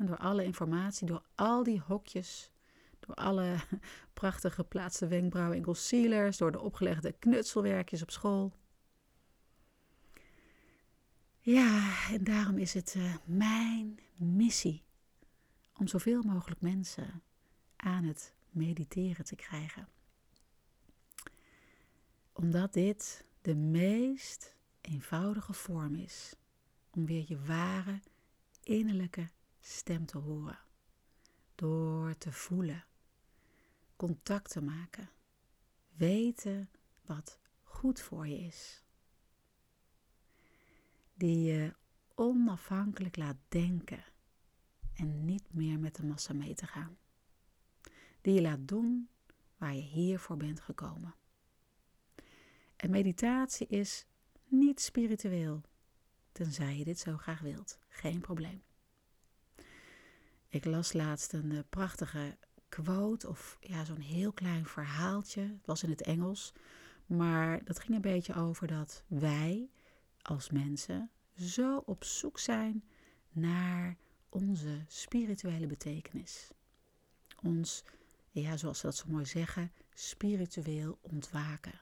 En 0.00 0.06
door 0.06 0.16
alle 0.16 0.44
informatie, 0.44 1.06
door 1.06 1.22
al 1.34 1.62
die 1.62 1.80
hokjes, 1.80 2.50
door 2.98 3.14
alle 3.14 3.56
prachtig 4.20 4.54
geplaatste 4.54 5.06
wenkbrauwen 5.06 5.56
en 5.56 5.62
concealers, 5.62 6.36
door 6.36 6.52
de 6.52 6.60
opgelegde 6.60 7.12
knutselwerkjes 7.12 8.02
op 8.02 8.10
school. 8.10 8.52
Ja, 11.38 11.96
en 12.10 12.24
daarom 12.24 12.58
is 12.58 12.74
het 12.74 12.94
uh, 12.96 13.14
mijn 13.24 13.98
missie 14.16 14.82
om 15.76 15.86
zoveel 15.86 16.22
mogelijk 16.22 16.60
mensen 16.60 17.22
aan 17.76 18.04
het 18.04 18.34
mediteren 18.50 19.24
te 19.24 19.36
krijgen 19.36 19.88
omdat 22.40 22.72
dit 22.72 23.24
de 23.42 23.54
meest 23.54 24.56
eenvoudige 24.80 25.52
vorm 25.52 25.94
is 25.94 26.34
om 26.90 27.06
weer 27.06 27.24
je 27.26 27.40
ware 27.40 28.00
innerlijke 28.62 29.28
stem 29.60 30.06
te 30.06 30.18
horen. 30.18 30.58
Door 31.54 32.18
te 32.18 32.32
voelen, 32.32 32.84
contact 33.96 34.50
te 34.50 34.62
maken, 34.62 35.10
weten 35.90 36.70
wat 37.04 37.38
goed 37.62 38.00
voor 38.00 38.26
je 38.26 38.38
is. 38.38 38.84
Die 41.14 41.40
je 41.40 41.74
onafhankelijk 42.14 43.16
laat 43.16 43.36
denken 43.48 44.04
en 44.94 45.24
niet 45.24 45.52
meer 45.52 45.78
met 45.78 45.94
de 45.96 46.04
massa 46.04 46.32
mee 46.32 46.54
te 46.54 46.66
gaan. 46.66 46.98
die 48.20 48.34
je 48.34 48.40
laat 48.40 48.68
doen 48.68 49.08
waar 49.56 49.74
je 49.74 49.82
hiervoor 49.82 50.36
bent 50.36 50.60
gekomen. 50.60 51.14
En 52.76 52.90
meditatie 52.90 53.66
is 53.66 54.06
niet 54.44 54.80
spiritueel, 54.80 55.62
tenzij 56.32 56.76
je 56.76 56.84
dit 56.84 56.98
zo 56.98 57.16
graag 57.16 57.40
wilt. 57.40 57.78
Geen 57.88 58.20
probleem. 58.20 58.62
Ik 60.52 60.64
las 60.64 60.92
laatst 60.92 61.32
een 61.32 61.52
eh, 61.52 61.58
prachtige 61.68 62.36
quote 62.68 63.28
of 63.28 63.56
ja, 63.60 63.84
zo'n 63.84 64.00
heel 64.00 64.32
klein 64.32 64.66
verhaaltje. 64.66 65.40
Het 65.40 65.66
was 65.66 65.82
in 65.82 65.90
het 65.90 66.02
Engels, 66.02 66.52
maar 67.06 67.64
dat 67.64 67.80
ging 67.80 67.94
een 67.94 68.00
beetje 68.00 68.34
over 68.34 68.66
dat 68.66 69.04
wij 69.06 69.68
als 70.22 70.50
mensen 70.50 71.10
zo 71.36 71.82
op 71.86 72.04
zoek 72.04 72.38
zijn 72.38 72.84
naar 73.30 73.96
onze 74.28 74.84
spirituele 74.86 75.66
betekenis. 75.66 76.50
Ons, 77.42 77.84
ja, 78.30 78.56
zoals 78.56 78.78
ze 78.78 78.86
dat 78.86 78.96
zo 78.96 79.04
mooi 79.08 79.26
zeggen, 79.26 79.72
spiritueel 79.94 80.98
ontwaken. 81.00 81.80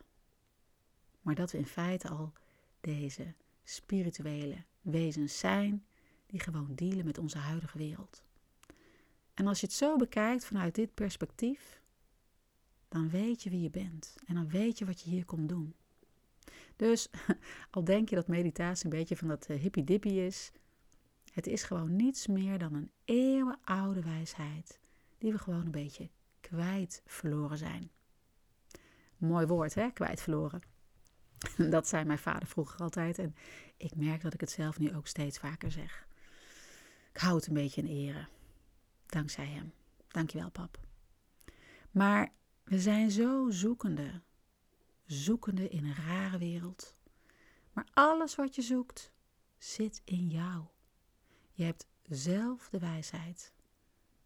Maar 1.20 1.34
dat 1.34 1.50
we 1.50 1.58
in 1.58 1.66
feite 1.66 2.08
al 2.08 2.32
deze 2.80 3.34
spirituele 3.64 4.64
wezens 4.80 5.38
zijn 5.38 5.87
die 6.26 6.40
gewoon 6.40 6.75
dealen 6.75 7.04
met 7.04 7.18
onze 7.18 7.38
huidige 7.38 7.78
wereld. 7.78 8.26
En 9.38 9.47
als 9.47 9.61
je 9.61 9.66
het 9.66 9.75
zo 9.75 9.97
bekijkt 9.97 10.45
vanuit 10.45 10.75
dit 10.75 10.95
perspectief, 10.95 11.80
dan 12.88 13.11
weet 13.11 13.42
je 13.42 13.50
wie 13.50 13.62
je 13.62 13.71
bent 13.71 14.16
en 14.26 14.35
dan 14.35 14.49
weet 14.49 14.78
je 14.78 14.85
wat 14.85 15.00
je 15.00 15.11
hier 15.11 15.25
komt 15.25 15.49
doen. 15.49 15.75
Dus 16.76 17.09
al 17.71 17.85
denk 17.85 18.09
je 18.09 18.14
dat 18.14 18.28
meditatie 18.28 18.85
een 18.85 18.99
beetje 18.99 19.16
van 19.16 19.28
dat 19.28 19.49
uh, 19.50 19.61
hippie-dippie 19.61 20.26
is, 20.26 20.52
het 21.33 21.47
is 21.47 21.62
gewoon 21.62 21.97
niets 21.97 22.26
meer 22.26 22.59
dan 22.59 22.75
een 22.75 22.90
eeuwenoude 23.04 24.02
wijsheid 24.02 24.78
die 25.18 25.33
we 25.33 25.38
gewoon 25.38 25.64
een 25.64 25.71
beetje 25.71 26.11
kwijt 26.40 27.02
verloren 27.07 27.59
zijn. 27.59 27.90
Mooi 29.16 29.47
woord, 29.47 29.75
hè? 29.75 29.90
Kwijt 29.90 30.21
verloren. 30.21 30.62
Dat 31.71 31.88
zei 31.88 32.04
mijn 32.04 32.18
vader 32.18 32.49
vroeger 32.49 32.80
altijd 32.80 33.18
en 33.18 33.35
ik 33.76 33.97
merk 33.97 34.23
dat 34.23 34.35
ik 34.35 34.40
het 34.40 34.50
zelf 34.50 34.78
nu 34.78 34.95
ook 34.95 35.07
steeds 35.07 35.38
vaker 35.38 35.71
zeg. 35.71 36.07
Ik 37.12 37.21
hou 37.21 37.37
het 37.37 37.47
een 37.47 37.54
beetje 37.54 37.83
in 37.83 37.88
ere. 37.88 38.28
Dankzij 39.08 39.46
hem. 39.46 39.72
Dankjewel, 40.08 40.50
pap. 40.50 40.78
Maar 41.90 42.32
we 42.64 42.80
zijn 42.80 43.10
zo 43.10 43.50
zoekende. 43.50 44.22
Zoekende 45.06 45.68
in 45.68 45.84
een 45.84 45.94
rare 45.94 46.38
wereld. 46.38 46.96
Maar 47.72 47.86
alles 47.94 48.34
wat 48.34 48.54
je 48.54 48.62
zoekt, 48.62 49.12
zit 49.58 50.02
in 50.04 50.28
jou. 50.28 50.64
Je 51.52 51.64
hebt 51.64 51.86
zelf 52.02 52.68
de 52.68 52.78
wijsheid. 52.78 53.52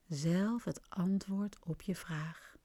Zelf 0.08 0.64
het 0.64 0.90
antwoord 0.90 1.58
op 1.58 1.82
je 1.82 1.94
vraag. 1.94 2.56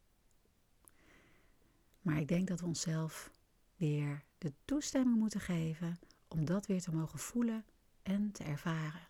Maar 2.01 2.19
ik 2.19 2.27
denk 2.27 2.47
dat 2.47 2.59
we 2.59 2.65
onszelf 2.65 3.31
weer 3.75 4.24
de 4.38 4.53
toestemming 4.65 5.17
moeten 5.17 5.41
geven 5.41 6.00
om 6.27 6.45
dat 6.45 6.65
weer 6.65 6.81
te 6.81 6.91
mogen 6.91 7.19
voelen 7.19 7.65
en 8.03 8.31
te 8.31 8.43
ervaren. 8.43 9.07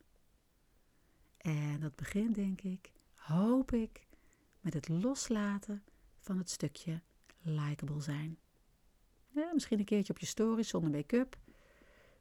En 1.38 1.80
dat 1.80 1.96
begint, 1.96 2.36
denk 2.36 2.62
ik, 2.62 2.92
hoop 3.28 3.72
ik, 3.72 4.08
met 4.60 4.74
het 4.74 4.88
loslaten 4.90 5.84
van 6.20 6.38
het 6.38 6.50
stukje 6.50 7.02
likable 7.42 8.02
zijn. 8.02 8.40
Ja, 9.28 9.50
misschien 9.54 9.80
een 9.80 9.86
keertje 9.86 10.14
op 10.14 10.20
je 10.20 10.26
story 10.26 10.64
zonder 10.64 10.92
make-up. 10.92 11.38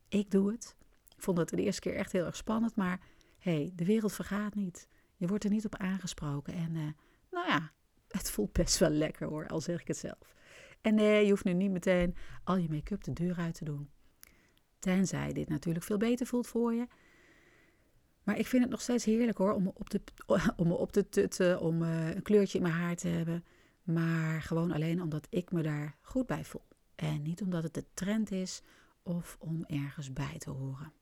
Ik 0.08 0.30
doe 0.30 0.52
het. 0.52 0.76
Ik 1.16 1.22
vond 1.22 1.38
het 1.38 1.48
de 1.48 1.62
eerste 1.62 1.80
keer 1.80 1.94
echt 1.94 2.12
heel 2.12 2.24
erg 2.24 2.36
spannend, 2.36 2.76
maar 2.76 3.00
hey, 3.38 3.72
de 3.74 3.84
wereld 3.84 4.12
vergaat 4.12 4.54
niet. 4.54 4.88
Je 5.16 5.26
wordt 5.26 5.44
er 5.44 5.50
niet 5.50 5.64
op 5.64 5.76
aangesproken. 5.76 6.54
En 6.54 6.74
uh, 6.74 6.88
nou 7.30 7.46
ja, 7.46 7.72
het 8.18 8.30
voelt 8.30 8.52
best 8.52 8.78
wel 8.78 8.90
lekker 8.90 9.28
hoor, 9.28 9.48
al 9.48 9.60
zeg 9.60 9.80
ik 9.80 9.88
het 9.88 9.96
zelf. 9.96 10.34
En 10.80 10.94
nee, 10.94 11.24
je 11.24 11.30
hoeft 11.30 11.44
nu 11.44 11.52
niet 11.52 11.70
meteen 11.70 12.16
al 12.44 12.56
je 12.56 12.68
make-up 12.68 13.04
de 13.04 13.12
deur 13.12 13.36
uit 13.36 13.54
te 13.54 13.64
doen. 13.64 13.90
Tenzij 14.78 15.32
dit 15.32 15.48
natuurlijk 15.48 15.84
veel 15.84 15.96
beter 15.96 16.26
voelt 16.26 16.46
voor 16.46 16.74
je. 16.74 16.86
Maar 18.26 18.38
ik 18.38 18.46
vind 18.46 18.62
het 18.62 18.70
nog 18.70 18.80
steeds 18.80 19.04
heerlijk 19.04 19.38
hoor, 19.38 19.52
om 19.52 19.62
me 19.62 19.70
op 19.74 19.88
te, 19.88 20.00
om 20.56 20.68
me 20.68 20.74
op 20.74 20.92
te 20.92 21.08
tutten, 21.08 21.60
om 21.60 21.82
uh, 21.82 22.14
een 22.14 22.22
kleurtje 22.22 22.58
in 22.58 22.62
mijn 22.62 22.74
haar 22.74 22.96
te 22.96 23.08
hebben. 23.08 23.44
Maar 23.82 24.42
gewoon 24.42 24.72
alleen 24.72 25.02
omdat 25.02 25.26
ik 25.30 25.52
me 25.52 25.62
daar 25.62 25.96
goed 26.00 26.26
bij 26.26 26.44
voel. 26.44 26.66
En 26.94 27.22
niet 27.22 27.42
omdat 27.42 27.62
het 27.62 27.74
de 27.74 27.84
trend 27.94 28.30
is 28.30 28.62
of 29.02 29.36
om 29.38 29.64
ergens 29.64 30.12
bij 30.12 30.38
te 30.38 30.50
horen. 30.50 30.92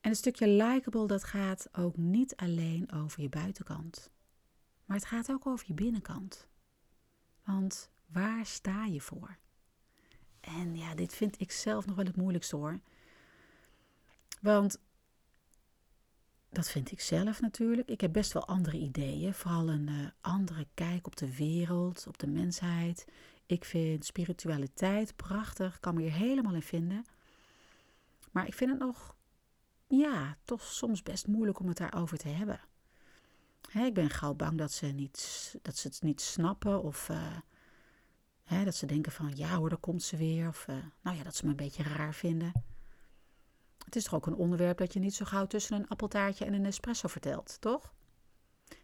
En 0.00 0.10
het 0.10 0.16
stukje 0.16 0.48
likable, 0.48 1.06
dat 1.06 1.24
gaat 1.24 1.68
ook 1.72 1.96
niet 1.96 2.36
alleen 2.36 2.92
over 2.92 3.22
je 3.22 3.28
buitenkant. 3.28 4.10
Maar 4.84 4.96
het 4.96 5.06
gaat 5.06 5.30
ook 5.30 5.46
over 5.46 5.66
je 5.68 5.74
binnenkant. 5.74 6.48
Want 7.44 7.90
waar 8.06 8.46
sta 8.46 8.84
je 8.84 9.00
voor? 9.00 9.38
En 10.40 10.76
ja, 10.76 10.94
dit 10.94 11.14
vind 11.14 11.40
ik 11.40 11.52
zelf 11.52 11.86
nog 11.86 11.96
wel 11.96 12.04
het 12.04 12.16
moeilijkste 12.16 12.56
hoor. 12.56 12.80
Want 14.40 14.80
dat 16.50 16.70
vind 16.70 16.92
ik 16.92 17.00
zelf 17.00 17.40
natuurlijk. 17.40 17.88
Ik 17.88 18.00
heb 18.00 18.12
best 18.12 18.32
wel 18.32 18.46
andere 18.46 18.78
ideeën. 18.78 19.34
Vooral 19.34 19.68
een 19.68 19.88
uh, 19.88 20.06
andere 20.20 20.66
kijk 20.74 21.06
op 21.06 21.16
de 21.16 21.36
wereld, 21.36 22.06
op 22.06 22.18
de 22.18 22.26
mensheid. 22.26 23.06
Ik 23.46 23.64
vind 23.64 24.04
spiritualiteit 24.04 25.16
prachtig. 25.16 25.80
Kan 25.80 25.94
me 25.94 26.00
hier 26.00 26.12
helemaal 26.12 26.54
in 26.54 26.62
vinden. 26.62 27.04
Maar 28.32 28.46
ik 28.46 28.54
vind 28.54 28.70
het 28.70 28.78
nog, 28.80 29.16
ja, 29.86 30.36
toch 30.44 30.62
soms 30.62 31.02
best 31.02 31.26
moeilijk 31.26 31.58
om 31.58 31.68
het 31.68 31.76
daarover 31.76 32.18
te 32.18 32.28
hebben. 32.28 32.60
Ik 33.72 33.94
ben 33.94 34.10
gauw 34.10 34.34
bang 34.34 34.58
dat 34.58 34.72
ze, 34.72 34.86
niet, 34.86 35.54
dat 35.62 35.76
ze 35.76 35.88
het 35.88 36.02
niet 36.02 36.20
snappen. 36.20 36.82
Of 36.82 37.10
hè, 38.44 38.64
dat 38.64 38.74
ze 38.74 38.86
denken 38.86 39.12
van, 39.12 39.36
ja 39.36 39.56
hoor, 39.56 39.68
daar 39.68 39.78
komt 39.78 40.02
ze 40.02 40.16
weer. 40.16 40.48
Of 40.48 40.66
uh, 40.70 40.76
nou 41.02 41.16
ja, 41.16 41.22
dat 41.22 41.36
ze 41.36 41.44
me 41.44 41.50
een 41.50 41.56
beetje 41.56 41.82
raar 41.82 42.14
vinden. 42.14 42.52
Het 43.88 43.96
is 43.96 44.04
toch 44.04 44.14
ook 44.14 44.26
een 44.26 44.34
onderwerp 44.34 44.78
dat 44.78 44.92
je 44.92 44.98
niet 44.98 45.14
zo 45.14 45.24
gauw 45.24 45.46
tussen 45.46 45.76
een 45.76 45.88
appeltaartje 45.88 46.44
en 46.44 46.52
een 46.52 46.64
espresso 46.64 47.08
vertelt, 47.08 47.60
toch? 47.60 47.94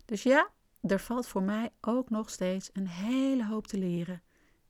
Dus 0.05 0.23
ja, 0.23 0.51
er 0.81 1.01
valt 1.01 1.27
voor 1.27 1.43
mij 1.43 1.71
ook 1.81 2.11
nog 2.11 2.31
steeds 2.31 2.71
een 2.73 2.89
hele 2.89 3.47
hoop 3.47 3.67
te 3.67 3.79
leren 3.79 4.23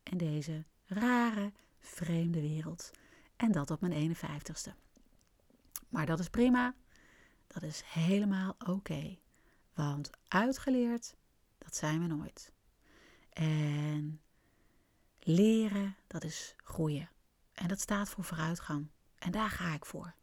in 0.03 0.16
deze 0.18 0.64
rare, 0.87 1.53
vreemde 1.79 2.40
wereld. 2.40 2.90
En 3.37 3.53
dat 3.53 3.70
op 3.70 3.81
mijn 3.81 4.16
51ste. 4.16 4.70
Maar 5.88 6.07
dat 6.07 6.18
is 6.18 6.29
prima. 6.29 6.75
Dat 7.47 7.62
is 7.62 7.83
helemaal 7.87 8.57
oké. 8.66 9.18
Want 9.75 10.11
uitgeleerd, 10.29 11.14
dat 11.59 11.77
zijn 11.77 12.01
we 12.01 12.07
nooit. 12.07 12.53
En 13.33 14.20
leren, 15.18 15.97
dat 16.07 16.25
is 16.25 16.55
groeien. 16.57 17.11
En 17.53 17.68
dat 17.68 17.81
staat 17.81 18.09
voor 18.09 18.25
vooruitgang. 18.25 18.90
En 19.18 19.31
daar 19.31 19.51
ga 19.51 19.75
ik 19.75 19.87
voor 19.87 20.14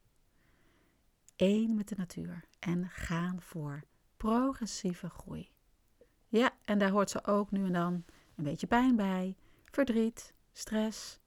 één 1.41 1.75
met 1.75 1.87
de 1.87 1.95
natuur 1.97 2.43
en 2.59 2.89
gaan 2.89 3.41
voor 3.41 3.83
progressieve 4.17 5.09
groei. 5.09 5.49
Ja, 6.27 6.51
en 6.63 6.79
daar 6.79 6.89
hoort 6.89 7.09
ze 7.09 7.25
ook 7.25 7.51
nu 7.51 7.65
en 7.65 7.73
dan 7.73 7.93
een 8.35 8.43
beetje 8.43 8.67
pijn 8.67 8.95
bij, 8.95 9.35
verdriet, 9.65 10.33
stress. 10.51 11.19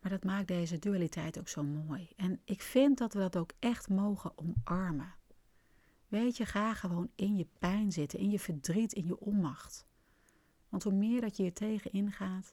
Maar 0.00 0.10
dat 0.10 0.24
maakt 0.24 0.48
deze 0.48 0.78
dualiteit 0.78 1.38
ook 1.38 1.48
zo 1.48 1.62
mooi. 1.62 2.08
En 2.16 2.40
ik 2.44 2.62
vind 2.62 2.98
dat 2.98 3.12
we 3.12 3.18
dat 3.18 3.36
ook 3.36 3.52
echt 3.58 3.88
mogen 3.88 4.32
omarmen. 4.38 5.14
Weet 6.08 6.36
je, 6.36 6.46
ga 6.46 6.74
gewoon 6.74 7.10
in 7.14 7.36
je 7.36 7.46
pijn 7.58 7.92
zitten, 7.92 8.18
in 8.18 8.30
je 8.30 8.38
verdriet, 8.38 8.92
in 8.92 9.06
je 9.06 9.20
onmacht. 9.20 9.86
Want 10.68 10.82
hoe 10.82 10.92
meer 10.92 11.20
dat 11.20 11.36
je 11.36 11.44
er 11.44 11.52
tegen 11.52 11.92
ingaat, 11.92 12.52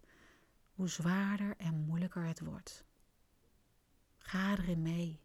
hoe 0.73 0.89
zwaarder 0.89 1.53
en 1.57 1.85
moeilijker 1.85 2.25
het 2.25 2.39
wordt. 2.39 2.85
Ga 4.17 4.51
erin 4.51 4.81
mee. 4.81 5.19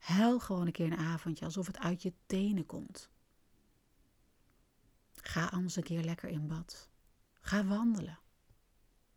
Huil 0.00 0.40
gewoon 0.40 0.66
een 0.66 0.72
keer 0.72 0.92
een 0.92 0.98
avondje 0.98 1.44
alsof 1.44 1.66
het 1.66 1.78
uit 1.78 2.02
je 2.02 2.12
tenen 2.26 2.66
komt. 2.66 3.10
Ga 5.14 5.46
anders 5.46 5.76
een 5.76 5.82
keer 5.82 6.02
lekker 6.02 6.28
in 6.28 6.46
bad. 6.46 6.90
Ga 7.40 7.64
wandelen. 7.64 8.18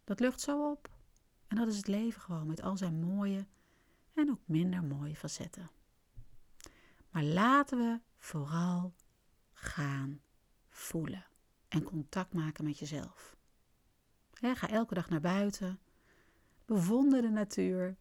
Dat 0.03 0.19
lucht 0.19 0.41
zo 0.41 0.71
op. 0.71 0.89
En 1.47 1.57
dat 1.57 1.67
is 1.67 1.77
het 1.77 1.87
leven 1.87 2.21
gewoon 2.21 2.47
met 2.47 2.61
al 2.61 2.77
zijn 2.77 2.99
mooie 2.99 3.47
en 4.13 4.29
ook 4.29 4.41
minder 4.45 4.83
mooie 4.83 5.15
facetten. 5.15 5.71
Maar 7.09 7.23
laten 7.23 7.77
we 7.77 7.99
vooral 8.17 8.93
gaan 9.53 10.21
voelen 10.69 11.25
en 11.67 11.83
contact 11.83 12.33
maken 12.33 12.63
met 12.63 12.79
jezelf. 12.79 13.35
ga 14.33 14.69
elke 14.69 14.93
dag 14.93 15.09
naar 15.09 15.21
buiten. 15.21 15.79
Bewonder 16.65 17.21
de 17.21 17.29
natuur 17.29 17.97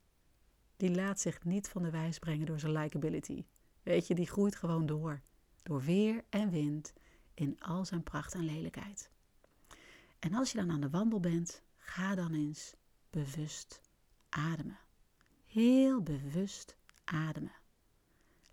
die 0.82 0.94
laat 0.94 1.20
zich 1.20 1.44
niet 1.44 1.68
van 1.68 1.82
de 1.82 1.90
wijs 1.90 2.18
brengen 2.18 2.46
door 2.46 2.58
zijn 2.58 2.72
likability. 2.72 3.44
Weet 3.82 4.06
je, 4.06 4.14
die 4.14 4.26
groeit 4.26 4.56
gewoon 4.56 4.86
door. 4.86 5.20
Door 5.62 5.82
weer 5.82 6.24
en 6.28 6.50
wind 6.50 6.92
in 7.34 7.60
al 7.60 7.84
zijn 7.84 8.02
pracht 8.02 8.34
en 8.34 8.44
lelijkheid. 8.44 9.10
En 10.18 10.34
als 10.34 10.52
je 10.52 10.58
dan 10.58 10.70
aan 10.70 10.80
de 10.80 10.90
wandel 10.90 11.20
bent, 11.20 11.62
ga 11.76 12.14
dan 12.14 12.34
eens 12.34 12.74
bewust 13.10 13.80
ademen. 14.28 14.78
Heel 15.46 16.02
bewust 16.02 16.76
ademen. 17.04 17.52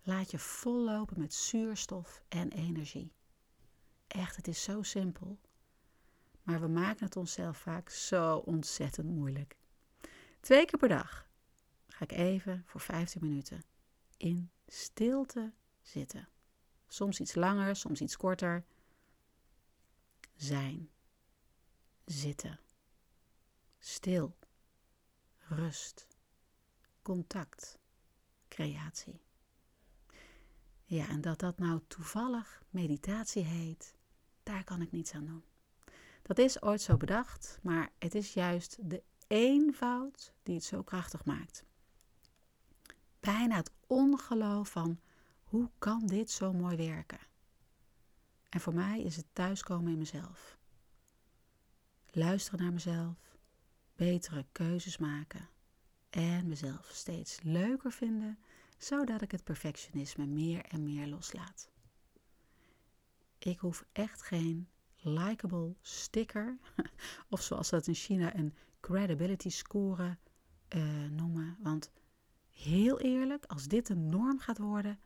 Laat 0.02 0.30
je 0.30 0.38
vollopen 0.38 1.20
met 1.20 1.34
zuurstof 1.34 2.22
en 2.28 2.52
energie. 2.52 3.12
Echt, 4.06 4.36
het 4.36 4.48
is 4.48 4.62
zo 4.62 4.82
simpel. 4.82 5.38
Maar 6.42 6.60
we 6.60 6.68
maken 6.68 7.04
het 7.04 7.16
onszelf 7.16 7.58
vaak 7.58 7.88
zo 7.88 8.36
ontzettend 8.36 9.08
moeilijk. 9.08 9.56
Twee 10.40 10.64
keer 10.64 10.78
per 10.78 10.88
dag 10.88 11.28
ga 12.00 12.06
ik 12.06 12.18
even 12.18 12.62
voor 12.66 12.80
15 12.80 13.20
minuten 13.20 13.64
in 14.16 14.50
stilte 14.66 15.52
zitten. 15.82 16.28
Soms 16.88 17.20
iets 17.20 17.34
langer, 17.34 17.76
soms 17.76 18.00
iets 18.00 18.16
korter. 18.16 18.64
Zijn. 20.36 20.90
Zitten. 22.04 22.60
Stil. 23.78 24.36
Rust. 25.38 26.06
Contact. 27.02 27.78
Creatie. 28.48 29.20
Ja, 30.84 31.08
en 31.08 31.20
dat 31.20 31.38
dat 31.38 31.58
nou 31.58 31.80
toevallig 31.86 32.62
meditatie 32.70 33.44
heet, 33.44 33.94
daar 34.42 34.64
kan 34.64 34.82
ik 34.82 34.90
niets 34.92 35.12
aan 35.12 35.26
doen. 35.26 35.44
Dat 36.22 36.38
is 36.38 36.62
ooit 36.62 36.80
zo 36.80 36.96
bedacht, 36.96 37.58
maar 37.62 37.92
het 37.98 38.14
is 38.14 38.34
juist 38.34 38.90
de 38.90 39.02
eenvoud 39.26 40.32
die 40.42 40.54
het 40.54 40.64
zo 40.64 40.82
krachtig 40.82 41.24
maakt. 41.24 41.68
Bijna 43.20 43.56
het 43.56 43.70
ongeloof 43.86 44.70
van 44.70 45.00
hoe 45.44 45.70
kan 45.78 46.06
dit 46.06 46.30
zo 46.30 46.52
mooi 46.52 46.76
werken? 46.76 47.18
En 48.48 48.60
voor 48.60 48.74
mij 48.74 49.02
is 49.02 49.16
het 49.16 49.26
thuiskomen 49.32 49.92
in 49.92 49.98
mezelf. 49.98 50.58
Luisteren 52.10 52.60
naar 52.60 52.72
mezelf, 52.72 53.36
betere 53.96 54.46
keuzes 54.52 54.98
maken 54.98 55.48
en 56.10 56.48
mezelf 56.48 56.90
steeds 56.92 57.42
leuker 57.42 57.92
vinden, 57.92 58.38
zodat 58.78 59.22
ik 59.22 59.30
het 59.30 59.44
perfectionisme 59.44 60.26
meer 60.26 60.64
en 60.64 60.84
meer 60.84 61.06
loslaat. 61.06 61.70
Ik 63.38 63.58
hoef 63.58 63.84
echt 63.92 64.22
geen 64.22 64.68
likable 64.96 65.74
sticker, 65.80 66.58
of 67.28 67.42
zoals 67.42 67.70
dat 67.70 67.86
in 67.86 67.94
China 67.94 68.36
een 68.36 68.54
credibility 68.80 69.48
score 69.48 70.18
uh, 70.68 71.08
noemen. 71.10 71.56
Want 71.62 71.90
heel 72.62 73.00
eerlijk, 73.00 73.44
als 73.46 73.66
dit 73.66 73.88
een 73.88 74.08
norm 74.08 74.38
gaat 74.38 74.58
worden, 74.58 74.98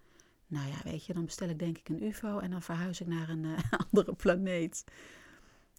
nou 0.46 0.68
ja, 0.68 0.76
weet 0.84 1.04
je, 1.04 1.14
dan 1.14 1.24
bestel 1.24 1.48
ik 1.48 1.58
denk 1.58 1.78
ik 1.78 1.88
een 1.88 2.02
UFO 2.02 2.38
en 2.38 2.50
dan 2.50 2.62
verhuis 2.62 3.00
ik 3.00 3.06
naar 3.06 3.28
een 3.28 3.44
uh, 3.44 3.58
andere 3.90 4.14
planeet. 4.14 4.84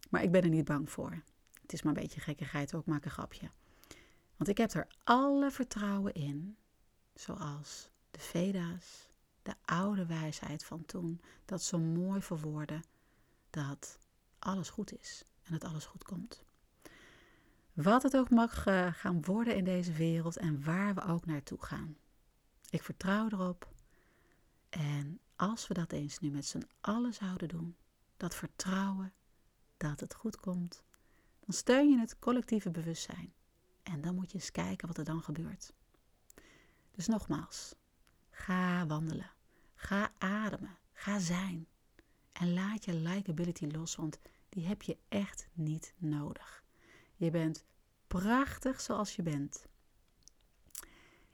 Maar 0.10 0.24
ik 0.24 0.32
ben 0.32 0.44
er 0.44 0.50
niet 0.50 0.66
bang 0.66 0.90
voor. 0.90 1.22
Het 1.62 1.74
is 1.74 1.82
maar 1.82 1.96
een 1.96 2.02
beetje 2.02 2.20
gekkigheid 2.20 2.76
ook, 2.76 2.86
maak 2.86 3.06
een 3.06 3.12
grapje. 3.12 3.50
Want 4.38 4.50
ik 4.50 4.58
heb 4.58 4.72
er 4.72 4.88
alle 5.04 5.52
vertrouwen 5.52 6.14
in, 6.14 6.58
zoals 7.14 7.90
de 8.12 8.20
Veda's, 8.20 9.10
de 9.42 9.54
oude 9.66 10.06
wijsheid 10.06 10.66
van 10.66 10.86
toen, 10.86 11.22
dat 11.46 11.64
zo 11.64 11.80
mooi 11.80 12.22
verwoorden 12.22 12.84
dat 13.50 14.00
alles 14.40 14.70
goed 14.70 15.00
is 15.00 15.26
en 15.44 15.52
dat 15.52 15.64
alles 15.64 15.86
goed 15.86 16.04
komt. 16.04 16.45
Wat 17.76 18.04
het 18.04 18.18
ook 18.18 18.30
mag 18.30 18.68
uh, 18.68 18.94
gaan 18.94 19.22
worden 19.24 19.56
in 19.56 19.64
deze 19.64 19.92
wereld 19.92 20.38
en 20.38 20.64
waar 20.64 20.94
we 20.94 21.04
ook 21.04 21.26
naartoe 21.26 21.64
gaan. 21.64 21.98
Ik 22.70 22.84
vertrouw 22.84 23.28
erop. 23.30 23.70
En 24.70 25.20
als 25.36 25.68
we 25.68 25.74
dat 25.74 25.92
eens 25.92 26.20
nu 26.20 26.30
met 26.30 26.46
z'n 26.46 26.68
allen 26.82 27.14
zouden 27.14 27.48
doen, 27.48 27.76
dat 28.18 28.36
vertrouwen 28.36 29.14
dat 29.78 30.00
het 30.00 30.14
goed 30.14 30.40
komt, 30.40 30.84
dan 31.40 31.54
steun 31.54 31.90
je 31.90 32.00
het 32.00 32.20
collectieve 32.20 32.72
bewustzijn. 32.72 33.34
En 33.84 34.02
dan 34.02 34.16
moet 34.16 34.32
je 34.32 34.38
eens 34.38 34.52
kijken 34.52 34.88
wat 34.88 34.98
er 34.98 35.04
dan 35.04 35.22
gebeurt. 35.22 35.74
Dus 36.92 37.08
nogmaals, 37.08 37.76
ga 38.30 38.86
wandelen, 38.86 39.32
ga 39.76 40.12
ademen, 40.18 40.78
ga 40.94 41.20
zijn. 41.20 41.68
En 42.32 42.54
laat 42.54 42.86
je 42.86 42.94
likability 42.94 43.66
los, 43.66 43.96
want 43.96 44.20
die 44.50 44.66
heb 44.66 44.82
je 44.82 44.98
echt 45.10 45.48
niet 45.54 45.94
nodig. 45.98 46.65
Je 47.16 47.32
bent 47.32 47.66
prachtig 48.08 48.82
zoals 48.82 49.16
je 49.16 49.22
bent. 49.22 49.66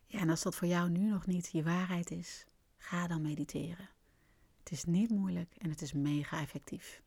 Ja, 0.06 0.20
en 0.20 0.30
als 0.30 0.42
dat 0.42 0.56
voor 0.56 0.68
jou 0.68 0.90
nu 0.90 1.10
nog 1.10 1.26
niet 1.26 1.50
je 1.52 1.64
waarheid 1.64 2.12
is, 2.12 2.46
ga 2.78 3.08
dan 3.08 3.22
mediteren. 3.22 3.90
Het 4.60 4.72
is 4.72 4.84
niet 4.84 5.10
moeilijk 5.10 5.56
en 5.58 5.70
het 5.70 5.82
is 5.82 5.94
mega 5.94 6.42
effectief. 6.42 7.02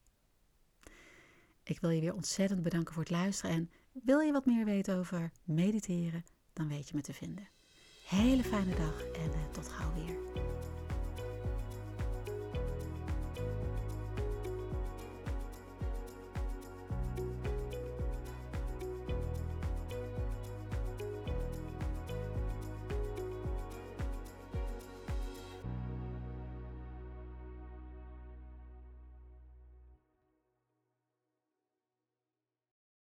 Ik 1.62 1.80
wil 1.80 1.90
je 1.90 2.00
weer 2.00 2.14
ontzettend 2.14 2.62
bedanken 2.62 2.94
voor 2.94 3.02
het 3.02 3.12
luisteren 3.12 3.56
en 3.56 3.70
wil 3.92 4.20
je 4.20 4.32
wat 4.32 4.46
meer 4.46 4.64
weten 4.64 4.96
over 4.96 5.32
mediteren, 5.44 6.24
dan 6.52 6.68
weet 6.68 6.88
je 6.88 6.94
me 6.94 7.00
te 7.00 7.12
vinden. 7.12 7.48
Hele 8.04 8.42
fijne 8.42 8.74
dag 8.74 9.02
en 9.02 9.30
uh, 9.30 9.50
tot 9.52 9.68
gauw. 9.68 9.92